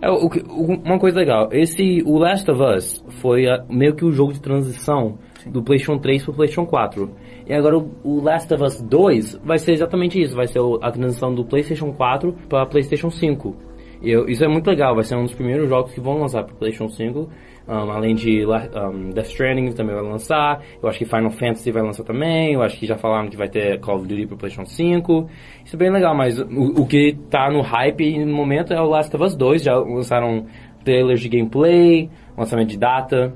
É, 0.00 0.10
o, 0.10 0.26
o, 0.26 0.74
uma 0.84 0.98
coisa 0.98 1.18
legal, 1.18 1.48
esse, 1.52 2.02
o 2.04 2.18
Last 2.18 2.50
of 2.50 2.60
Us 2.60 3.04
foi 3.20 3.48
a, 3.48 3.64
meio 3.68 3.94
que 3.94 4.04
o 4.04 4.12
jogo 4.12 4.32
de 4.32 4.40
transição 4.40 5.18
Do 5.46 5.62
PlayStation 5.62 5.98
3 5.98 6.24
pro 6.24 6.34
PlayStation 6.34 6.66
4. 6.66 7.10
E 7.46 7.52
agora 7.52 7.78
o, 7.78 7.90
o, 8.02 8.22
Last 8.22 8.52
of 8.52 8.62
Us 8.62 8.80
2 8.80 9.40
vai 9.44 9.58
ser 9.58 9.72
exatamente 9.72 10.20
isso, 10.20 10.34
vai 10.34 10.46
ser 10.46 10.60
a 10.80 10.90
transição 10.90 11.34
do 11.34 11.44
PlayStation 11.44 11.92
4 11.92 12.32
para 12.48 12.66
PlayStation 12.66 13.10
5. 13.10 13.72
Eu, 14.02 14.28
isso 14.28 14.44
é 14.44 14.48
muito 14.48 14.66
legal, 14.66 14.96
vai 14.96 15.04
ser 15.04 15.16
um 15.16 15.22
dos 15.22 15.34
primeiros 15.34 15.68
jogos 15.68 15.92
que 15.92 16.00
vão 16.00 16.18
lançar 16.18 16.42
para 16.42 16.54
PlayStation 16.56 16.88
5. 16.88 17.28
Um, 17.68 17.72
além 17.92 18.16
de 18.16 18.44
um, 18.44 19.10
Death 19.10 19.26
Stranding 19.26 19.70
também 19.70 19.94
vai 19.94 20.04
lançar. 20.04 20.60
Eu 20.82 20.88
acho 20.88 20.98
que 20.98 21.04
Final 21.04 21.30
Fantasy 21.30 21.70
vai 21.70 21.82
lançar 21.82 22.02
também. 22.02 22.54
Eu 22.54 22.62
acho 22.62 22.76
que 22.78 22.86
já 22.86 22.98
falaram 22.98 23.28
que 23.28 23.36
vai 23.36 23.48
ter 23.48 23.78
Call 23.78 23.96
of 23.96 24.08
Duty 24.08 24.26
para 24.26 24.36
PlayStation 24.36 24.68
5. 24.68 25.28
Isso 25.64 25.76
é 25.76 25.78
bem 25.78 25.90
legal, 25.90 26.16
mas 26.16 26.36
o, 26.40 26.82
o 26.82 26.86
que 26.86 27.16
tá 27.30 27.48
no 27.48 27.60
hype 27.60 28.24
no 28.24 28.34
momento 28.34 28.72
é 28.74 28.80
o 28.80 28.86
Last 28.86 29.14
of 29.14 29.24
Us 29.24 29.36
2. 29.36 29.62
Já 29.62 29.76
lançaram 29.76 30.46
trailers 30.84 31.20
de 31.20 31.28
gameplay, 31.28 32.10
lançamento 32.36 32.70
de 32.70 32.78
data 32.78 33.32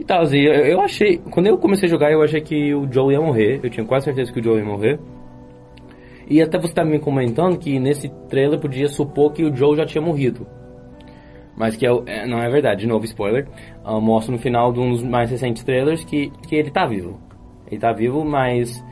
e 0.00 0.04
tal. 0.04 0.24
E 0.32 0.46
eu, 0.46 0.52
eu 0.52 0.80
achei, 0.80 1.18
quando 1.18 1.46
eu 1.46 1.58
comecei 1.58 1.86
a 1.86 1.90
jogar, 1.90 2.10
eu 2.10 2.22
achei 2.22 2.40
que 2.40 2.74
o 2.74 2.90
Joe 2.90 3.12
ia 3.12 3.20
morrer. 3.20 3.60
Eu 3.62 3.70
tinha 3.70 3.84
quase 3.84 4.06
certeza 4.06 4.32
que 4.32 4.40
o 4.40 4.42
Joe 4.42 4.58
ia 4.58 4.64
morrer. 4.64 4.98
E 6.28 6.40
até 6.40 6.58
você 6.58 6.72
tá 6.72 6.84
me 6.84 6.98
comentando 6.98 7.58
que 7.58 7.78
nesse 7.78 8.08
trailer 8.28 8.58
podia 8.58 8.88
supor 8.88 9.32
que 9.32 9.44
o 9.44 9.54
Joe 9.54 9.76
já 9.76 9.84
tinha 9.84 10.00
morrido. 10.00 10.46
Mas 11.56 11.76
que 11.76 11.86
é, 11.86 11.90
é, 12.06 12.26
não 12.26 12.38
é 12.38 12.48
verdade, 12.48 12.82
de 12.82 12.86
novo 12.86 13.04
spoiler. 13.04 13.46
Uh, 13.84 14.00
mostra 14.00 14.32
no 14.32 14.38
final 14.38 14.72
de 14.72 14.80
um 14.80 14.90
dos 14.90 15.02
mais 15.02 15.30
recentes 15.30 15.62
trailers 15.62 16.04
que, 16.04 16.30
que 16.48 16.54
ele 16.54 16.70
tá 16.70 16.86
vivo. 16.86 17.20
Ele 17.66 17.78
tá 17.78 17.92
vivo, 17.92 18.24
mas. 18.24 18.82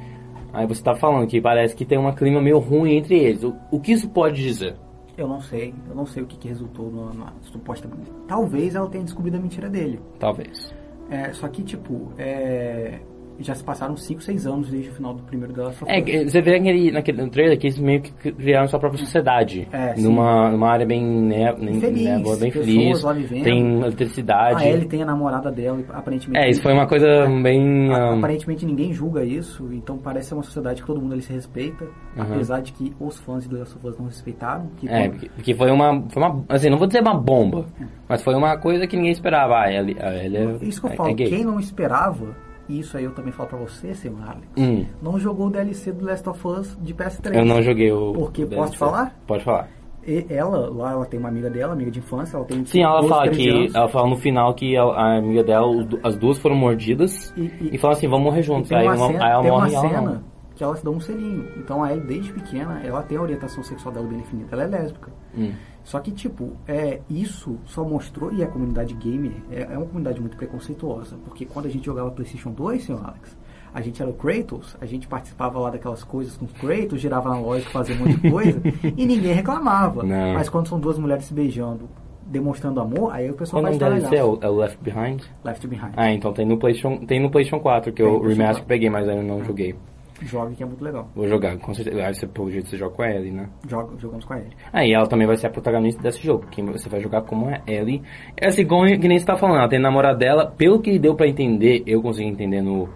Aí 0.53 0.67
você 0.67 0.83
tá 0.83 0.95
falando 0.95 1.27
que 1.27 1.41
parece 1.41 1.75
que 1.75 1.85
tem 1.85 1.99
um 1.99 2.13
clima 2.13 2.41
meio 2.41 2.59
ruim 2.59 2.97
entre 2.97 3.17
eles. 3.17 3.45
O, 3.45 3.55
o 3.71 3.81
que 3.81 3.93
isso 3.93 4.09
pode 4.11 4.43
dizer? 4.43 4.75
Eu 5.17 5.29
não 5.29 5.41
sei. 5.41 5.75
Eu 5.89 5.95
não 5.95 6.07
sei 6.07 6.23
o 6.23 6.27
que, 6.27 6.37
que 6.37 6.49
resultou 6.49 6.91
no, 6.91 7.15
na 7.15 7.33
suposta. 7.43 7.89
Talvez 8.27 8.75
ela 8.75 8.89
tenha 8.89 9.05
descobrido 9.05 9.37
a 9.37 9.41
mentira 9.41 9.71
dele. 9.71 10.01
Talvez. 10.19 10.73
É, 11.11 11.33
só 11.33 11.49
que, 11.49 11.63
tipo, 11.63 12.13
é, 12.19 13.01
já 13.41 13.55
se 13.55 13.63
passaram 13.63 13.97
5, 13.97 14.23
6 14.23 14.47
anos 14.47 14.71
desde 14.71 14.91
o 14.91 14.93
final 14.93 15.15
do 15.15 15.23
primeiro 15.23 15.55
The 15.55 15.63
Last 15.63 15.85
of 15.85 15.93
Us. 15.93 16.09
É, 16.09 16.25
você 16.25 16.41
vê 16.41 16.57
aquele, 16.57 16.91
naquele 16.91 17.23
no 17.23 17.31
trailer 17.31 17.59
que 17.59 17.69
eles 17.69 17.79
meio 17.79 18.03
que 18.03 18.33
criaram 18.33 18.67
sua 18.67 18.79
própria 18.79 18.99
sociedade. 18.99 19.69
É, 19.73 19.95
numa, 20.01 20.51
numa 20.51 20.69
área 20.69 20.87
bem, 20.87 21.05
né, 21.05 21.55
feliz, 21.55 22.05
névoa, 22.05 22.37
bem 22.37 22.51
feliz. 22.51 23.03
Tem 23.43 23.79
eletricidade. 23.79 24.65
A 24.65 24.69
Ellie 24.69 24.87
tem 24.87 25.03
a 25.03 25.07
namorada 25.07 25.51
dela, 25.51 25.79
aparentemente. 25.91 26.45
É, 26.45 26.51
isso 26.51 26.63
foi 26.63 26.73
uma 26.73 26.87
coisa 26.87 27.07
é, 27.07 27.43
bem... 27.43 27.91
Um... 27.91 28.19
Aparentemente 28.19 28.67
ninguém 28.67 28.93
julga 28.93 29.25
isso, 29.25 29.69
então 29.73 29.99
parece 29.99 30.29
ser 30.29 30.35
uma 30.35 30.43
sociedade 30.43 30.81
que 30.81 30.87
todo 30.87 31.01
mundo 31.01 31.13
ali 31.13 31.23
se 31.23 31.33
respeita, 31.33 31.85
uhum. 31.85 32.23
apesar 32.23 32.61
de 32.61 32.73
que 32.73 32.93
os 32.99 33.19
fãs 33.19 33.45
de 33.45 33.51
The 33.51 33.59
Last 33.59 33.77
of 33.77 33.87
Us 33.87 33.99
não 33.99 34.07
respeitaram. 34.07 34.69
Que 34.77 34.89
é, 34.89 35.09
porque, 35.09 35.29
porque 35.29 35.55
foi 35.55 35.71
uma, 35.71 36.03
foi 36.09 36.23
uma... 36.23 36.45
Assim, 36.49 36.69
não 36.69 36.79
vou 36.79 36.87
dizer 36.87 37.03
uma 37.03 37.15
bomba, 37.15 37.67
é. 37.81 37.85
mas 38.09 38.23
foi 38.23 38.35
uma 38.35 38.59
coisa 38.59 38.87
que 38.87 38.97
ninguém 38.97 39.13
esperava. 39.13 39.55
Ah, 39.55 39.65
a 39.65 39.73
Ellie, 39.73 39.97
a 40.01 40.25
Ellie 40.25 40.37
é, 40.37 40.65
Isso 40.65 40.81
que 40.81 40.89
eu 40.89 40.91
falo, 40.97 41.11
é 41.11 41.15
quem 41.15 41.45
não 41.45 41.59
esperava 41.59 42.48
e 42.69 42.81
isso 42.81 42.97
aí 42.97 43.05
eu 43.05 43.13
também 43.13 43.33
falo 43.33 43.49
pra 43.49 43.59
você, 43.59 43.95
senhor 43.95 44.23
Alex, 44.23 44.47
hum. 44.57 44.85
não 45.01 45.19
jogou 45.19 45.47
o 45.47 45.51
DLC 45.51 45.93
do 45.93 46.05
Last 46.05 46.29
of 46.29 46.47
Us 46.47 46.79
de 46.81 46.95
PS3. 46.95 47.35
Eu 47.35 47.45
não 47.45 47.63
joguei 47.63 47.91
o. 47.91 48.13
Porque, 48.13 48.45
posso 48.47 48.73
te 48.73 48.79
falar? 48.79 49.17
Pode 49.27 49.45
falar. 49.45 49.69
E 50.07 50.25
ela, 50.31 50.71
lá 50.71 50.93
ela 50.93 51.05
tem 51.05 51.21
uma 51.21 51.29
amiga 51.29 51.51
dela, 51.51 51.75
amiga 51.75 51.91
de 51.91 51.99
infância, 51.99 52.37
ela 52.37 52.47
tem 52.47 52.65
Sim, 52.65 52.83
ela 52.83 53.03
fala 53.03 53.29
que 53.29 53.49
anos. 53.49 53.75
ela 53.75 53.89
fala 53.89 54.09
no 54.09 54.17
final 54.17 54.55
que 54.55 54.75
a, 54.75 54.83
a, 54.83 55.19
amiga 55.19 55.45
dela, 55.45 55.67
as 56.03 56.17
duas 56.17 56.39
foram 56.39 56.57
mordidas 56.57 57.31
e, 57.37 57.43
e, 57.43 57.71
e 57.75 57.79
fala 57.79 57.93
assim, 57.93 58.09
vamos 58.09 58.25
morrer 58.25 58.43
juntos. 58.43 58.73
Aí, 58.73 58.87
uma 58.87 58.97
cena, 58.97 59.25
aí 59.25 59.33
ela 59.33 59.43
tem 59.43 59.51
morre 59.51 59.71
uma 59.71 59.79
ela 59.79 59.89
cena. 59.89 60.25
Que 60.59 60.65
ela 60.65 60.77
se 60.77 60.85
dá 60.85 60.91
um 60.91 60.99
selinho. 60.99 61.49
Então 61.57 61.85
a 61.85 61.93
Ellie, 61.93 62.05
desde 62.05 62.33
pequena, 62.33 62.81
ela 62.85 63.01
tem 63.01 63.17
a 63.17 63.23
orientação 63.23 63.63
sexual 63.63 63.95
dela 63.95 64.09
bem 64.09 64.19
definida. 64.19 64.49
Ela 64.51 64.65
é 64.65 64.67
lésbica. 64.67 65.13
Hum. 65.37 65.53
Só 65.85 66.01
que, 66.01 66.11
tipo, 66.11 66.57
é, 66.67 67.01
isso 67.09 67.59
só 67.65 67.85
mostrou, 67.85 68.33
e 68.33 68.43
a 68.43 68.47
comunidade 68.49 68.93
gamer 68.95 69.33
é, 69.53 69.63
é 69.63 69.79
uma 69.79 69.87
comunidade 69.87 70.21
muito 70.21 70.37
preconceituosa, 70.37 71.17
porque 71.25 71.47
quando 71.47 71.67
a 71.67 71.69
gente 71.71 71.87
jogava 71.87 72.11
PlayStation 72.11 72.51
2, 72.51 72.85
senhor 72.85 73.03
Alex, 73.03 73.39
a 73.73 73.81
gente 73.81 74.03
era 74.03 74.11
o 74.11 74.15
Kratos, 74.15 74.77
a 74.81 74.85
gente 74.85 75.07
participava 75.07 75.59
lá 75.61 75.71
daquelas 75.71 76.03
coisas 76.03 76.37
com 76.37 76.45
o 76.45 76.49
Kratos, 76.49 77.01
girava 77.01 77.31
na 77.31 77.39
loja, 77.39 77.65
fazia 77.71 77.95
um 77.95 78.01
monte 78.01 78.21
de 78.21 78.31
coisa, 78.31 78.61
e 78.97 79.07
ninguém 79.07 79.33
reclamava. 79.33 80.03
Não. 80.03 80.35
Mas 80.35 80.49
quando 80.49 80.69
são 80.69 80.79
duas 80.79 80.99
mulheres 80.99 81.25
se 81.25 81.33
beijando, 81.33 81.89
demonstrando 82.27 82.81
amor, 82.81 83.13
aí 83.13 83.31
o 83.31 83.35
pessoal 83.35 83.63
Qual 83.63 83.73
faz 83.73 83.81
nome 83.81 84.01
deve 84.01 84.09
ser? 84.09 84.17
É 84.17 84.49
o 84.49 84.57
Left 84.57 84.79
Behind? 84.83 85.23
Left 85.45 85.67
Behind. 85.67 85.93
Ah, 85.97 86.13
então 86.13 86.33
tem 86.33 86.45
no 86.45 86.59
PlayStation, 86.59 87.07
tem 87.07 87.21
no 87.21 87.31
PlayStation 87.31 87.63
4, 87.63 87.93
que 87.93 88.03
Tem 88.03 88.13
eu 88.13 88.21
remaster 88.21 88.65
peguei, 88.67 88.91
mas 88.91 89.09
ainda 89.09 89.23
não 89.23 89.43
joguei. 89.45 89.75
Jogue 90.23 90.57
que 90.57 90.63
é 90.63 90.67
muito 90.67 90.83
legal. 90.83 91.09
Vou 91.15 91.29
jogar, 91.29 91.57
com 91.59 91.73
certeza. 91.73 92.05
Aí 92.05 92.15
você, 92.15 92.27
pelo 92.27 92.51
jeito, 92.51 92.69
você 92.69 92.77
joga 92.77 92.95
com 92.95 93.03
a 93.03 93.11
Ellie, 93.11 93.31
né? 93.31 93.49
Joga, 93.69 93.99
jogamos 93.99 94.25
com 94.25 94.35
a 94.35 94.39
Ellie. 94.39 94.57
Ah, 94.73 94.85
e 94.85 94.93
ela 94.93 95.07
também 95.07 95.27
vai 95.27 95.37
ser 95.37 95.47
a 95.47 95.51
protagonista 95.51 96.03
desse 96.03 96.25
jogo, 96.25 96.47
que 96.49 96.63
você 96.63 96.89
vai 96.89 97.01
jogar 97.01 97.23
como 97.23 97.49
a 97.49 97.61
Ellie. 97.67 98.03
É 98.37 98.49
assim, 98.49 98.63
igual 98.63 98.85
que 98.85 99.09
nem 99.09 99.19
você 99.19 99.27
tá 99.27 99.37
falando, 99.37 99.59
ela 99.59 99.69
tem 99.69 99.81
namorada 99.81 100.19
dela, 100.19 100.53
pelo 100.57 100.81
que 100.81 100.99
deu 100.99 101.15
pra 101.15 101.29
entender, 101.29 101.83
eu 101.87 102.03
consegui 102.03 102.29
entender 102.29 102.61
no, 102.63 102.89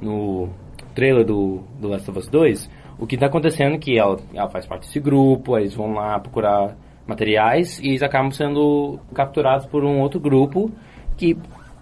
no 0.00 0.48
trailer 0.94 1.24
do, 1.24 1.62
do 1.80 1.88
Last 1.88 2.10
of 2.10 2.18
Us 2.18 2.28
2, 2.28 2.70
o 2.98 3.06
que 3.06 3.16
tá 3.16 3.26
acontecendo 3.26 3.74
é 3.74 3.78
que 3.78 3.98
ela, 3.98 4.16
ela 4.34 4.48
faz 4.48 4.66
parte 4.66 4.86
desse 4.86 4.98
grupo, 4.98 5.54
aí 5.54 5.62
eles 5.62 5.74
vão 5.74 5.92
lá 5.92 6.18
procurar 6.18 6.76
materiais 7.06 7.78
e 7.80 7.88
eles 7.88 8.02
acabam 8.02 8.30
sendo 8.30 8.98
capturados 9.14 9.66
por 9.66 9.84
um 9.84 10.00
outro 10.00 10.20
grupo 10.20 10.70
que 11.16 11.36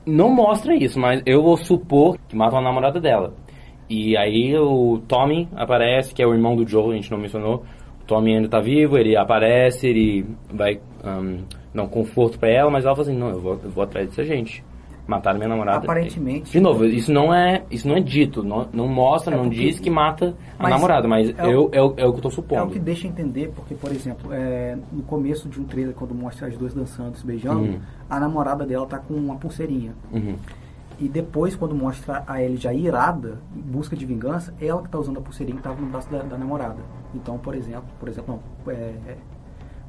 não 0.06 0.28
mostra 0.30 0.74
isso, 0.74 1.00
mas 1.00 1.22
eu 1.26 1.42
vou 1.42 1.56
supor 1.56 2.16
que 2.28 2.36
matam 2.36 2.58
a 2.58 2.62
namorada 2.62 3.00
dela. 3.00 3.34
E 3.88 4.16
aí 4.16 4.56
o 4.58 5.00
Tommy 5.06 5.48
aparece, 5.54 6.12
que 6.14 6.22
é 6.22 6.26
o 6.26 6.34
irmão 6.34 6.56
do 6.56 6.66
Joe, 6.66 6.92
a 6.92 6.96
gente 6.96 7.10
não 7.10 7.18
mencionou. 7.18 7.64
O 8.02 8.04
Tommy 8.06 8.34
ainda 8.36 8.48
tá 8.48 8.60
vivo, 8.60 8.96
ele 8.98 9.16
aparece, 9.16 9.86
ele 9.86 10.26
vai 10.52 10.80
um, 11.04 11.38
dar 11.74 11.82
um 11.84 11.88
conforto 11.88 12.38
para 12.38 12.48
ela, 12.50 12.70
mas 12.70 12.84
ela 12.84 12.94
fala 12.96 13.08
assim, 13.08 13.16
não, 13.18 13.28
eu 13.30 13.40
vou, 13.40 13.60
eu 13.62 13.70
vou 13.70 13.84
atrás 13.84 14.08
dessa 14.08 14.24
gente. 14.24 14.64
Mataram 15.06 15.38
minha 15.38 15.48
namorada. 15.48 15.78
Aparentemente. 15.84 16.50
De 16.50 16.58
novo, 16.58 16.84
isso 16.84 17.12
não 17.12 17.32
é, 17.32 17.62
isso 17.70 17.86
não 17.86 17.96
é 17.96 18.00
dito, 18.00 18.42
não, 18.42 18.66
não 18.72 18.88
mostra, 18.88 19.32
É 19.32 19.36
não 19.38 19.48
diz 19.48 19.78
que 19.78 19.88
mata 19.88 20.34
a 20.58 20.68
namorada, 20.68 21.06
mas 21.06 21.32
é 21.38 21.44
o- 21.46 21.50
eu, 21.52 21.70
é, 21.72 21.80
o, 21.80 21.94
é 21.96 22.04
o 22.06 22.12
que 22.12 22.18
eu 22.18 22.22
tô 22.22 22.28
É 22.28 22.32
supondo. 22.32 22.64
o 22.64 22.70
que 22.70 22.80
deixa 22.80 23.06
entender, 23.06 23.52
porque, 23.54 23.76
por 23.76 23.92
exemplo, 23.92 24.32
é, 24.32 24.76
no 24.92 25.04
começo 25.04 25.48
de 25.48 25.60
um 25.60 25.64
trailer, 25.64 25.94
quando 25.94 26.12
mostra 26.12 26.48
as 26.48 26.56
duas 26.56 26.74
dançando, 26.74 27.16
se 27.16 27.24
beijando, 27.24 27.60
Uhum. 27.60 27.78
a 28.10 28.18
namorada 28.18 28.66
dela 28.66 28.84
tá 28.84 28.98
com 28.98 29.14
uma 29.14 29.36
pulseirinha. 29.36 29.92
Uhum. 30.12 30.34
E 30.98 31.08
depois, 31.08 31.54
quando 31.54 31.74
mostra 31.74 32.24
a 32.26 32.42
Ellie 32.42 32.56
já 32.56 32.72
irada, 32.72 33.38
em 33.54 33.60
busca 33.60 33.94
de 33.94 34.06
vingança, 34.06 34.54
ela 34.60 34.82
que 34.82 34.88
tá 34.88 34.98
usando 34.98 35.18
a 35.18 35.20
pulseirinha 35.20 35.56
que 35.56 35.62
tava 35.62 35.80
no 35.80 35.88
braço 35.88 36.10
da, 36.10 36.22
da 36.22 36.38
namorada. 36.38 36.82
Então, 37.14 37.36
por 37.38 37.54
exemplo, 37.54 37.88
por 38.00 38.08
exemplo, 38.08 38.40
não, 38.66 38.72
é, 38.72 38.94
é, 39.06 39.16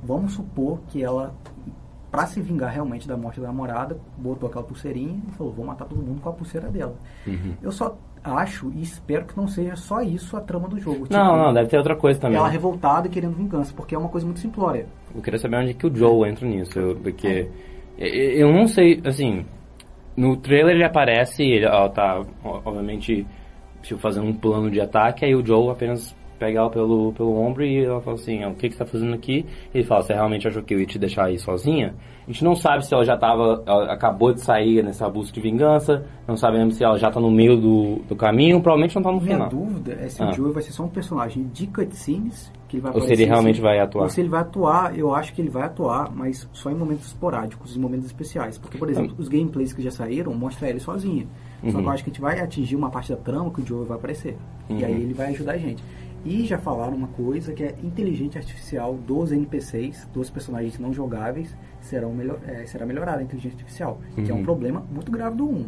vamos 0.03 0.33
supor 0.33 0.79
que 0.89 1.01
ela, 1.01 1.33
pra 2.11 2.25
se 2.27 2.41
vingar 2.41 2.73
realmente 2.73 3.07
da 3.07 3.15
morte 3.15 3.39
da 3.39 3.47
namorada, 3.47 3.97
botou 4.17 4.49
aquela 4.49 4.65
pulseirinha 4.65 5.21
e 5.29 5.31
falou, 5.31 5.53
vou 5.53 5.65
matar 5.65 5.85
todo 5.85 6.01
mundo 6.01 6.21
com 6.21 6.29
a 6.29 6.33
pulseira 6.33 6.69
dela. 6.69 6.95
Uhum. 7.25 7.53
Eu 7.61 7.71
só 7.71 7.97
acho 8.21 8.69
e 8.75 8.81
espero 8.81 9.25
que 9.25 9.37
não 9.37 9.47
seja 9.47 9.77
só 9.77 10.01
isso 10.01 10.35
a 10.35 10.41
trama 10.41 10.67
do 10.67 10.77
jogo. 10.77 11.07
Não, 11.09 11.31
Tipo, 11.31 11.37
não, 11.37 11.53
deve 11.53 11.69
ter 11.69 11.77
outra 11.77 11.95
coisa 11.95 12.19
também. 12.19 12.37
Ela 12.37 12.49
revoltada 12.49 13.07
e 13.07 13.09
querendo 13.09 13.35
vingança, 13.35 13.73
porque 13.73 13.95
é 13.95 13.97
uma 13.97 14.09
coisa 14.09 14.25
muito 14.25 14.41
simplória. 14.41 14.85
Eu 15.15 15.21
queria 15.21 15.39
saber 15.39 15.57
onde 15.57 15.73
que 15.73 15.87
o 15.87 15.95
Joe 15.95 16.29
entra 16.29 16.45
nisso, 16.45 16.97
porque 17.01 17.49
eu, 17.97 18.07
eu 18.07 18.53
não 18.53 18.67
sei, 18.67 19.01
assim, 19.05 19.45
no 20.17 20.35
trailer 20.35 20.75
ele 20.75 20.83
aparece, 20.83 21.43
ele 21.43 21.65
ela 21.65 21.87
tá, 21.89 22.21
ó, 22.43 22.59
obviamente, 22.65 23.25
tipo, 23.83 23.99
fazendo 23.99 24.25
um 24.27 24.33
plano 24.33 24.69
de 24.71 24.81
ataque, 24.81 25.23
aí 25.23 25.35
o 25.35 25.45
Joe 25.45 25.69
apenas 25.69 26.15
pega 26.39 26.59
ela 26.59 26.69
pelo, 26.69 27.13
pelo 27.13 27.35
ombro 27.39 27.63
e 27.65 27.83
ela 27.83 27.99
fala 28.01 28.15
assim, 28.15 28.43
"Ah, 28.43 28.49
o 28.49 28.53
que 28.53 28.67
que 28.69 28.73
você 28.75 28.83
tá 28.83 28.85
fazendo 28.85 29.13
aqui? 29.15 29.43
Ele 29.73 29.83
fala, 29.83 30.03
você 30.03 30.13
realmente 30.13 30.47
achou 30.47 30.61
que 30.61 30.73
eu 30.73 30.79
ia 30.79 30.85
te 30.85 30.99
deixar 30.99 31.25
aí 31.25 31.39
sozinha? 31.39 31.95
A 32.27 32.31
gente 32.31 32.43
não 32.43 32.53
sabe 32.55 32.85
se 32.85 32.93
ela 32.93 33.03
já 33.05 33.17
tava, 33.17 33.63
ela 33.65 33.91
acabou 33.93 34.31
de 34.33 34.41
sair 34.41 34.83
nessa 34.83 35.09
busca 35.09 35.33
de 35.33 35.39
vingança, 35.41 36.05
não 36.27 36.35
sabemos 36.37 36.75
se 36.75 36.83
ela 36.83 36.97
já 36.97 37.09
tá 37.09 37.19
no 37.19 37.31
meio 37.31 37.57
do, 37.57 37.95
do 38.07 38.15
caminho, 38.15 38.61
provavelmente 38.61 38.95
não 38.95 39.01
tá 39.01 39.11
no 39.11 39.19
Minha 39.21 39.33
final. 39.35 39.49
dúvida 39.49 39.93
é 39.99 40.09
se 40.09 40.21
Ah. 40.21 40.29
o 40.29 40.33
Joey 40.33 40.51
vai 40.53 40.61
ser 40.61 40.73
só 40.73 40.83
um 40.83 40.89
personagem 40.89 41.47
de 41.51 41.65
cutscenes, 41.67 42.51
que 42.67 42.77
ele 42.77 42.81
vai 42.83 42.93
Ou 42.93 43.01
se 43.01 43.11
ele 43.13 43.25
realmente 43.25 43.55
assim, 43.55 43.61
vai 43.61 43.79
atuar. 43.79 44.03
Ou 44.03 44.09
se 44.09 44.19
ele 44.21 44.29
vai 44.29 44.41
atuar, 44.41 44.97
eu 44.97 45.15
acho 45.15 45.33
que 45.33 45.41
ele 45.41 45.49
vai 45.49 45.63
atuar, 45.63 46.11
mas 46.13 46.47
só 46.53 46.69
em 46.69 46.75
momentos 46.75 47.07
esporádicos, 47.07 47.75
em 47.75 47.79
momentos 47.79 48.05
especiais. 48.07 48.57
Porque, 48.57 48.77
por 48.77 48.89
exemplo, 48.89 49.15
os 49.17 49.27
gameplays 49.27 49.73
que 49.73 49.81
já 49.81 49.91
saíram 49.91 50.33
mostram 50.33 50.67
ele 50.69 50.79
sozinha. 50.79 51.25
Só 51.63 51.69
que 51.71 51.75
Uhum. 51.75 51.81
eu 51.83 51.89
acho 51.89 52.03
que 52.03 52.09
a 52.09 52.13
gente 52.13 52.21
vai 52.21 52.39
atingir 52.39 52.75
uma 52.75 52.89
parte 52.89 53.11
da 53.11 53.17
trama 53.17 53.49
que 53.51 53.61
o 53.61 53.65
Joey 53.65 53.87
vai 53.87 53.97
aparecer. 53.97 54.37
Uhum. 54.69 54.79
E 54.79 54.85
aí 54.85 54.93
ele 54.93 55.13
vai 55.13 55.27
ajudar 55.27 55.53
a 55.53 55.57
gente. 55.57 55.83
E 56.25 56.45
já 56.45 56.57
falaram 56.57 56.95
uma 56.95 57.07
coisa 57.07 57.53
que 57.53 57.63
é 57.63 57.75
inteligência 57.83 58.39
artificial 58.39 58.95
dos 58.95 59.31
NPCs, 59.31 60.07
dos 60.13 60.29
personagens 60.29 60.77
não 60.77 60.91
jogáveis, 60.93 61.55
serão 61.79 62.13
melhor, 62.13 62.37
é, 62.45 62.65
será 62.65 62.85
melhorada 62.85 63.19
a 63.19 63.23
inteligência 63.23 63.55
artificial. 63.55 63.99
Que 64.13 64.29
é 64.29 64.33
um 64.33 64.37
Uhum. 64.37 64.43
problema 64.43 64.83
muito 64.91 65.11
grave 65.11 65.37
do 65.37 65.45
1. 65.49 65.65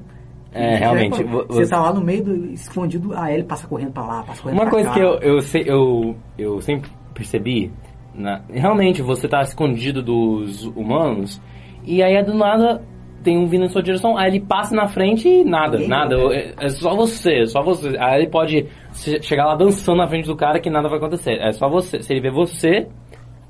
É, 0.51 0.75
realmente, 0.77 1.24
vo- 1.24 1.46
Você 1.48 1.70
tá 1.70 1.79
lá 1.79 1.94
no 1.94 2.01
meio 2.01 2.24
do 2.24 2.46
escondido, 2.53 3.13
a 3.15 3.32
Ellie 3.32 3.44
passa 3.46 3.68
correndo 3.68 3.91
pra 3.91 4.03
lá, 4.06 4.24
passa 4.24 4.41
correndo 4.41 4.58
Uma 4.58 4.63
pra 4.65 4.72
coisa 4.72 4.89
cá. 4.89 4.96
que 4.96 5.00
eu, 5.01 5.13
eu, 5.20 5.41
sei- 5.41 5.63
eu, 5.68 6.15
eu 6.38 6.62
sempre 6.62 6.89
percebi, 7.13 7.72
na- 8.15 8.41
realmente 8.50 9.01
você 9.01 9.27
tá 9.27 9.41
escondido 9.41 10.01
dos 10.01 10.65
humanos, 10.65 11.39
e 11.86 12.01
aí 12.01 12.24
do 12.24 12.34
nada 12.34 12.82
tem 13.24 13.38
um 13.38 13.46
vindo 13.48 13.65
em 13.65 13.68
sua 13.70 13.84
direção, 13.84 14.18
aí 14.18 14.29
ele 14.29 14.39
passa 14.39 14.74
na 14.75 14.88
frente 14.88 15.27
e 15.27 15.44
nada, 15.44 15.74
Ninguém 15.77 15.89
nada, 15.89 16.15
é, 16.34 16.53
é 16.58 16.70
só 16.70 16.96
você, 16.96 17.46
só 17.46 17.62
você. 17.62 17.96
Aí 18.00 18.22
ele 18.22 18.29
pode 18.32 18.65
che- 18.94 19.22
chegar 19.22 19.46
lá 19.46 19.56
dançando 19.56 19.98
na 19.98 20.08
frente 20.08 20.25
do 20.25 20.36
cara 20.38 20.60
que 20.60 20.70
nada 20.70 20.88
vai 20.88 20.98
acontecer. 20.98 21.34
É 21.39 21.51
só 21.51 21.70
você, 21.70 22.01
se 22.01 22.13
ele 22.13 22.22
vê 22.22 22.32
você, 22.32 22.88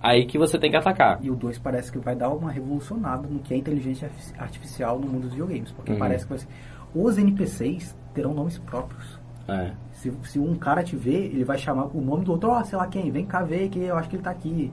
aí 0.02 0.26
que 0.26 0.38
você 0.40 0.58
tem 0.58 0.72
que 0.72 0.76
atacar. 0.78 1.20
E 1.22 1.30
o 1.30 1.36
2 1.36 1.60
parece 1.60 1.92
que 1.92 2.00
vai 2.00 2.16
dar 2.16 2.30
uma 2.30 2.52
revolucionada 2.52 3.28
no 3.30 3.40
que 3.40 3.54
é 3.54 3.58
inteligência 3.58 4.08
arti- 4.08 4.34
artificial 4.40 4.98
no 5.00 5.08
mundo 5.08 5.22
dos 5.24 5.32
videogames. 5.32 5.72
Porque 5.72 5.92
Uhum. 5.92 6.00
parece 6.00 6.24
que 6.26 6.30
vai 6.32 6.40
ser... 6.40 6.48
Os 6.94 7.18
NPCs 7.18 7.96
terão 8.14 8.34
nomes 8.34 8.58
próprios. 8.58 9.20
É. 9.48 9.72
Se, 9.92 10.12
se 10.24 10.40
um 10.40 10.56
cara 10.56 10.84
te 10.84 10.96
ver, 10.96 11.26
ele 11.26 11.44
vai 11.44 11.58
chamar 11.58 11.86
o 11.96 12.02
nome 12.02 12.24
do 12.24 12.32
outro, 12.32 12.50
ó, 12.50 12.64
sei 12.64 12.78
lá 12.78 12.88
quem, 12.88 13.12
vem 13.12 13.26
cá 13.26 13.44
ver 13.44 13.70
que 13.70 13.80
eu 13.80 13.98
acho 13.98 14.10
que 14.10 14.16
ele 14.16 14.24
tá 14.24 14.32
aqui. 14.32 14.72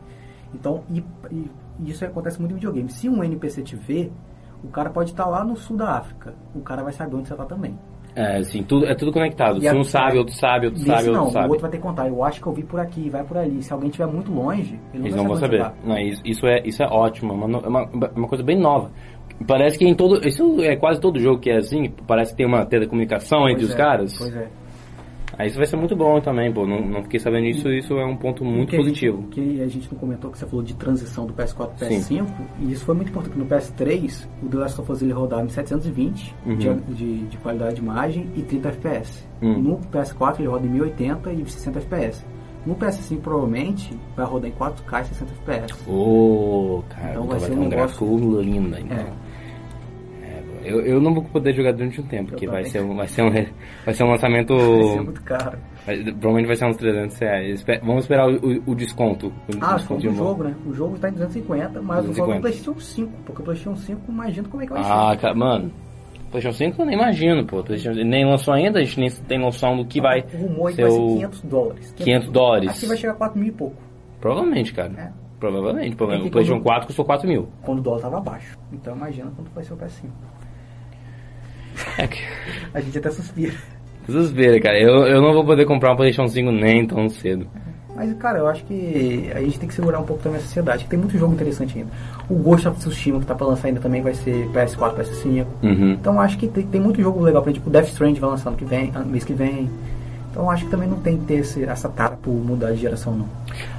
Então, 0.55 0.85
e, 0.91 1.05
e 1.31 1.51
isso 1.91 2.05
acontece 2.05 2.39
muito 2.39 2.53
em 2.53 2.57
videogame. 2.57 2.89
Se 2.91 3.09
um 3.09 3.23
NPC 3.23 3.63
te 3.63 3.77
vê, 3.77 4.11
o 4.63 4.69
cara 4.69 4.91
pode 4.91 5.11
estar 5.11 5.27
lá 5.27 5.45
no 5.45 5.57
sul 5.57 5.77
da 5.77 5.97
África. 5.97 6.35
O 6.55 6.61
cara 6.61 6.83
vai 6.83 6.93
saber 6.93 7.17
onde 7.17 7.29
você 7.29 7.35
está 7.35 7.45
também. 7.45 7.79
É, 8.17 8.39
assim, 8.39 8.63
tudo, 8.63 8.87
é 8.87 8.95
tudo 8.95 9.13
conectado. 9.13 9.61
Se 9.61 9.71
um 9.77 9.85
sabe, 9.85 10.17
outro 10.17 10.35
sabe, 10.35 10.67
outro 10.69 10.83
sabe, 10.87 11.11
não, 11.11 11.25
outro 11.25 11.33
sabe. 11.35 11.47
o 11.47 11.51
outro 11.51 11.63
vai 11.63 11.71
ter 11.71 11.77
que 11.77 11.83
contar. 11.83 12.09
Eu 12.09 12.25
acho 12.25 12.41
que 12.41 12.47
eu 12.47 12.53
vi 12.55 12.65
por 12.65 12.81
aqui, 12.81 13.11
vai 13.11 13.23
por 13.23 13.37
ali. 13.37 13.63
Se 13.63 13.71
alguém 13.75 13.91
estiver 13.91 14.07
muito 14.07 14.33
longe, 14.33 14.81
ele 14.95 15.01
não 15.01 15.07
Eles 15.07 15.15
vai 15.15 15.23
não 15.23 15.29
vão 15.29 15.37
saber. 15.37 15.63
você 15.63 15.87
Não, 15.87 15.99
isso, 15.99 16.23
isso 16.25 16.47
é, 16.47 16.63
isso 16.65 16.83
é 16.83 16.87
ótimo, 16.87 17.33
é 17.33 17.37
uma, 17.37 17.59
é 17.59 17.69
uma, 17.69 18.11
uma 18.17 18.27
coisa 18.27 18.43
bem 18.43 18.59
nova. 18.59 18.91
Parece 19.47 19.79
que 19.79 19.85
em 19.87 19.95
todo. 19.95 20.27
Isso 20.27 20.63
é 20.63 20.77
quase 20.77 21.01
todo 21.01 21.19
jogo 21.19 21.41
que 21.41 21.51
é 21.51 21.57
assim, 21.59 21.91
parece 22.07 22.31
que 22.33 22.39
tem 22.39 22.47
uma 22.47 22.65
telecomunicação 22.65 23.43
tá. 23.45 23.51
entre 23.51 23.61
Pois 23.63 23.69
os 23.71 23.75
é, 23.75 23.77
caras. 23.77 24.19
Pois 24.19 24.37
é. 24.37 24.49
Aí 25.39 25.49
isso 25.49 25.59
vai 25.59 25.67
ser 25.67 25.77
muito 25.77 25.95
bom 25.95 26.19
também, 26.19 26.51
pô. 26.51 26.67
Não, 26.67 26.81
não 26.81 27.03
fiquei 27.03 27.21
sabendo 27.21 27.45
disso, 27.45 27.69
isso 27.71 27.93
é 27.99 28.07
um 28.07 28.17
ponto 28.17 28.43
muito 28.43 28.71
que 28.71 28.77
a 28.77 28.79
gente- 28.79 28.89
positivo. 28.89 29.23
que 29.31 29.61
a 29.61 29.69
gente 29.69 29.93
não 29.93 29.99
comentou 29.99 30.31
que 30.31 30.39
você 30.39 30.47
falou 30.47 30.65
de 30.65 30.73
transição 30.75 31.27
do 31.27 31.35
PS4 31.35 31.73
para 31.77 31.89
Sim. 31.89 31.99
PS5, 32.23 32.27
e 32.61 32.73
isso 32.73 32.85
foi 32.87 32.95
muito 32.95 33.11
importante. 33.11 33.37
No 33.37 33.45
PS3, 33.45 34.27
o 34.43 34.47
The 34.49 34.57
Last 34.57 34.81
of 34.81 34.91
Us 34.93 35.03
ele 35.03 35.13
rodava 35.13 35.43
em 35.45 35.49
720 35.51 36.35
Uhum. 36.47 36.57
de, 36.57 36.75
de, 36.95 37.19
de 37.27 37.37
qualidade 37.37 37.75
de 37.75 37.83
imagem 37.83 38.31
e 38.35 38.41
30 38.41 38.69
FPS. 38.71 39.29
Hum. 39.43 39.59
No 39.59 39.77
PS4 39.93 40.39
ele 40.41 40.49
roda 40.49 40.67
em 40.67 40.71
1080 40.71 41.31
e 41.35 41.45
60 41.51 41.79
FPS. 41.81 42.25
No 42.65 42.75
PS5 42.75 43.21
provavelmente 43.21 43.91
vai 44.17 44.25
rodar 44.25 44.51
em 44.51 44.55
4K 44.55 45.03
e 45.03 45.07
60 45.09 45.33
FPS. 45.45 45.75
Ô, 45.87 46.83
cara, 46.89 47.11
Então 47.11 47.25
então 47.25 47.39
vai 47.39 47.41
ser 47.41 47.53
um 47.59 47.63
um 47.65 47.69
gráfico 47.69 48.05
lindo 48.41 48.75
ainda. 48.75 48.95
É. 48.95 49.07
Eu, 50.67 50.81
eu 50.81 51.01
não 51.01 51.15
vou 51.15 51.23
poder 51.25 51.55
jogar 51.55 51.73
durante 51.73 52.01
um 52.01 52.05
tempo, 52.05 52.31
porque 52.31 52.47
vai 52.47 52.65
ser, 52.65 52.83
um, 52.83 52.95
vai, 52.97 53.07
ser 53.07 53.23
um, 53.23 53.31
vai 53.85 53.95
ser 53.95 54.05
um 54.05 54.09
lançamento. 54.11 54.55
Vai 54.57 54.83
ser 54.89 55.01
muito 55.03 55.23
caro. 55.23 55.59
vai- 55.87 56.03
provavelmente 56.05 56.47
vai 56.47 56.57
ser 56.57 56.67
uns 56.67 56.77
300 56.77 57.19
reais. 57.19 57.65
Vamos 57.83 58.03
esperar 58.05 58.29
o, 58.29 58.35
o- 58.37 58.63
o 58.73 58.75
desconto. 58.75 59.29
O 59.29 59.33
Ah, 59.61 59.75
desconto 59.77 60.03
do 60.09 60.15
jogo, 60.15 60.45
né? 60.45 60.55
O 60.67 60.73
jogo 60.75 60.99
tá 60.99 61.09
em 61.09 61.13
250, 61.13 61.81
mas 61.83 62.05
eu 62.07 62.13
falo 62.15 62.33
250. 62.33 62.35
do 62.37 62.41
PlayStation 62.41 62.81
5, 62.81 63.13
porque 63.25 63.43
o 63.43 63.45
PlayStation 63.45 63.77
5 63.77 64.01
imagina 64.11 64.49
como 64.49 64.63
é 64.63 64.67
que 64.67 64.73
vai 64.73 64.83
Ah, 64.85 65.11
ser. 65.13 65.21
cara, 65.21 65.35
mano. 65.35 65.71
PlayStation 66.31 66.59
5 66.59 66.83
eu 66.83 66.87
nem 66.87 66.97
imagino, 66.99 67.47
pô. 67.47 67.63
Nem 68.05 68.25
lançou 68.29 68.53
ainda, 68.53 68.81
a 68.81 68.83
gente 68.83 68.99
nem 68.99 69.09
tem 69.11 69.39
noção 69.39 69.77
do 69.77 69.85
que 69.87 70.01
vai 70.01 70.25
O 70.35 70.37
rumor 70.37 70.73
ser 70.73 70.83
vai 70.83 70.91
ser 70.91 70.99
o. 71.01 71.07
500 71.15 71.43
dólares. 71.43 71.93
500 71.97 72.31
dólares. 72.31 72.71
Aqui 72.71 72.87
vai 72.87 72.97
chegar 72.97 73.13
a 73.13 73.17
4 73.17 73.39
mil 73.39 73.49
e 73.49 73.53
pouco. 73.53 73.77
Provavelmente, 74.21 74.75
cara. 74.75 74.93
É. 74.99 75.27
Provavelmente. 75.39 75.95
Provavelmente. 75.95 76.29
O 76.29 76.33
PlayStation 76.33 76.59
quando- 76.61 76.65
4 76.65 76.87
custou 76.87 77.05
4 77.05 77.29
mil. 77.29 77.49
Quando 77.63 77.79
o 77.79 77.83
dólar 77.83 78.01
tava 78.01 78.21
baixo. 78.21 78.59
Então 78.73 78.97
imagina 78.97 79.31
quanto 79.37 79.51
vai 79.55 79.63
ser 79.63 79.75
o 79.75 79.77
PS5. 79.77 80.09
A 82.75 82.81
gente 82.81 82.99
até 82.99 83.11
suspira. 83.11 83.55
Desespero, 84.07 84.61
cara. 84.63 84.79
Eu, 84.81 85.07
eu 85.07 85.21
não 85.21 85.33
vou 85.33 85.45
poder 85.45 85.67
comprar 85.67 85.93
um 85.93 85.97
PlayStation 85.97 86.29
5 86.29 86.51
nem 86.53 86.87
tão 86.87 87.09
cedo. 87.09 87.47
Mas, 87.97 88.13
cara, 88.19 88.39
eu 88.39 88.47
acho 88.47 88.63
que 88.65 89.31
a 89.35 89.41
gente 89.41 89.59
tem 89.59 89.67
que 89.67 89.75
segurar 89.75 89.99
um 89.99 90.05
pouco 90.05 90.23
também 90.23 90.39
a 90.39 90.43
sociedade, 90.43 90.85
que 90.85 90.91
tem 90.91 90.99
muito 90.99 91.17
jogo 91.17 91.33
interessante 91.33 91.79
ainda. 91.79 91.91
O 92.29 92.35
Ghost 92.35 92.69
of 92.69 92.79
Tsushima, 92.79 93.19
que 93.21 93.27
tá 93.27 93.35
pra 93.35 93.47
lançar 93.47 93.69
ainda 93.69 93.81
também, 93.81 94.03
vai 94.03 94.13
ser 94.13 94.47
PS4, 94.49 94.97
PS5. 94.97 95.47
Uhum. 95.63 95.93
Então, 95.93 96.21
acho 96.21 96.37
que 96.37 96.47
tem, 96.47 96.67
tem 96.67 96.81
muito 96.81 97.01
jogo 97.01 97.23
legal 97.23 97.43
pra 97.43 97.51
gente. 97.51 97.61
Tipo, 97.61 97.71
Death 97.71 97.89
Stranding 97.89 98.21
vai 98.21 98.31
lançar 98.31 98.51
ano 98.51 98.59
que 98.59 98.67
vem, 98.67 98.93
mês 99.07 99.25
que 99.25 99.33
vem. 99.33 99.71
Então, 100.31 100.51
acho 100.51 100.67
que 100.67 100.71
também 100.71 100.87
não 100.87 101.01
tem 101.01 101.17
que 101.17 101.25
ter 101.25 101.37
esse, 101.37 101.65
essa 101.65 101.89
tara 101.89 102.19
por 102.19 102.31
mudar 102.31 102.73
de 102.73 102.77
geração, 102.77 103.17
não. 103.17 103.29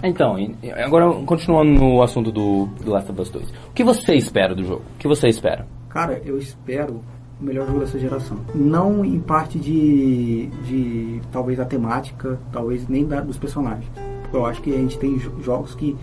Então, 0.03 0.35
agora 0.83 1.13
continuando 1.23 1.71
no 1.71 2.01
assunto 2.01 2.31
do, 2.31 2.65
do 2.83 2.91
Last 2.91 3.11
of 3.11 3.21
Us 3.21 3.29
2. 3.29 3.49
O 3.69 3.73
que 3.75 3.83
você 3.83 4.15
espera 4.15 4.55
do 4.55 4.63
jogo? 4.63 4.81
O 4.95 4.97
que 4.97 5.07
você 5.07 5.27
espera? 5.27 5.67
Cara, 5.89 6.19
eu 6.25 6.39
espero 6.39 7.01
o 7.39 7.43
melhor 7.45 7.67
jogo 7.67 7.79
dessa 7.79 7.99
geração. 7.99 8.37
Não 8.55 9.05
em 9.05 9.19
parte 9.19 9.59
de, 9.59 10.47
de 10.65 11.21
talvez 11.31 11.59
a 11.59 11.65
temática, 11.65 12.39
talvez 12.51 12.87
nem 12.87 13.05
da, 13.05 13.21
dos 13.21 13.37
personagens. 13.37 13.87
Porque 14.23 14.37
eu 14.37 14.45
acho 14.45 14.61
que 14.61 14.73
a 14.73 14.77
gente 14.77 14.97
tem 14.97 15.17
jo- 15.17 15.31
jogos 15.41 15.75
que, 15.75 15.95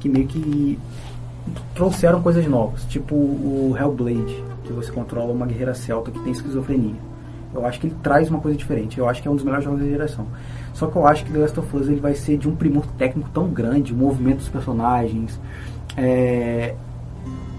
que 0.00 0.08
meio 0.08 0.26
que 0.26 0.78
trouxeram 1.74 2.22
coisas 2.22 2.46
novas. 2.46 2.84
Tipo 2.84 3.14
o 3.14 3.74
Hellblade, 3.78 4.42
que 4.64 4.72
você 4.72 4.92
controla 4.92 5.32
uma 5.32 5.46
guerreira 5.46 5.74
celta 5.74 6.10
que 6.10 6.18
tem 6.20 6.32
esquizofrenia. 6.32 6.94
Eu 7.54 7.66
acho 7.66 7.80
que 7.80 7.86
ele 7.86 7.96
traz 8.02 8.30
uma 8.30 8.40
coisa 8.40 8.56
diferente. 8.56 8.98
Eu 8.98 9.08
acho 9.08 9.20
que 9.20 9.28
é 9.28 9.30
um 9.30 9.34
dos 9.34 9.44
melhores 9.44 9.64
jogos 9.64 9.80
da 9.80 9.86
geração. 9.86 10.26
Só 10.74 10.86
que 10.86 10.96
eu 10.96 11.06
acho 11.06 11.24
que 11.24 11.32
The 11.32 11.38
Last 11.38 11.60
of 11.60 11.76
Us 11.76 11.88
ele 11.88 12.00
vai 12.00 12.14
ser 12.14 12.38
de 12.38 12.48
um 12.48 12.56
primor 12.56 12.86
técnico 12.98 13.28
tão 13.32 13.48
grande, 13.48 13.92
o 13.92 13.96
movimento 13.96 14.38
dos 14.38 14.48
personagens, 14.48 15.38
é, 15.96 16.74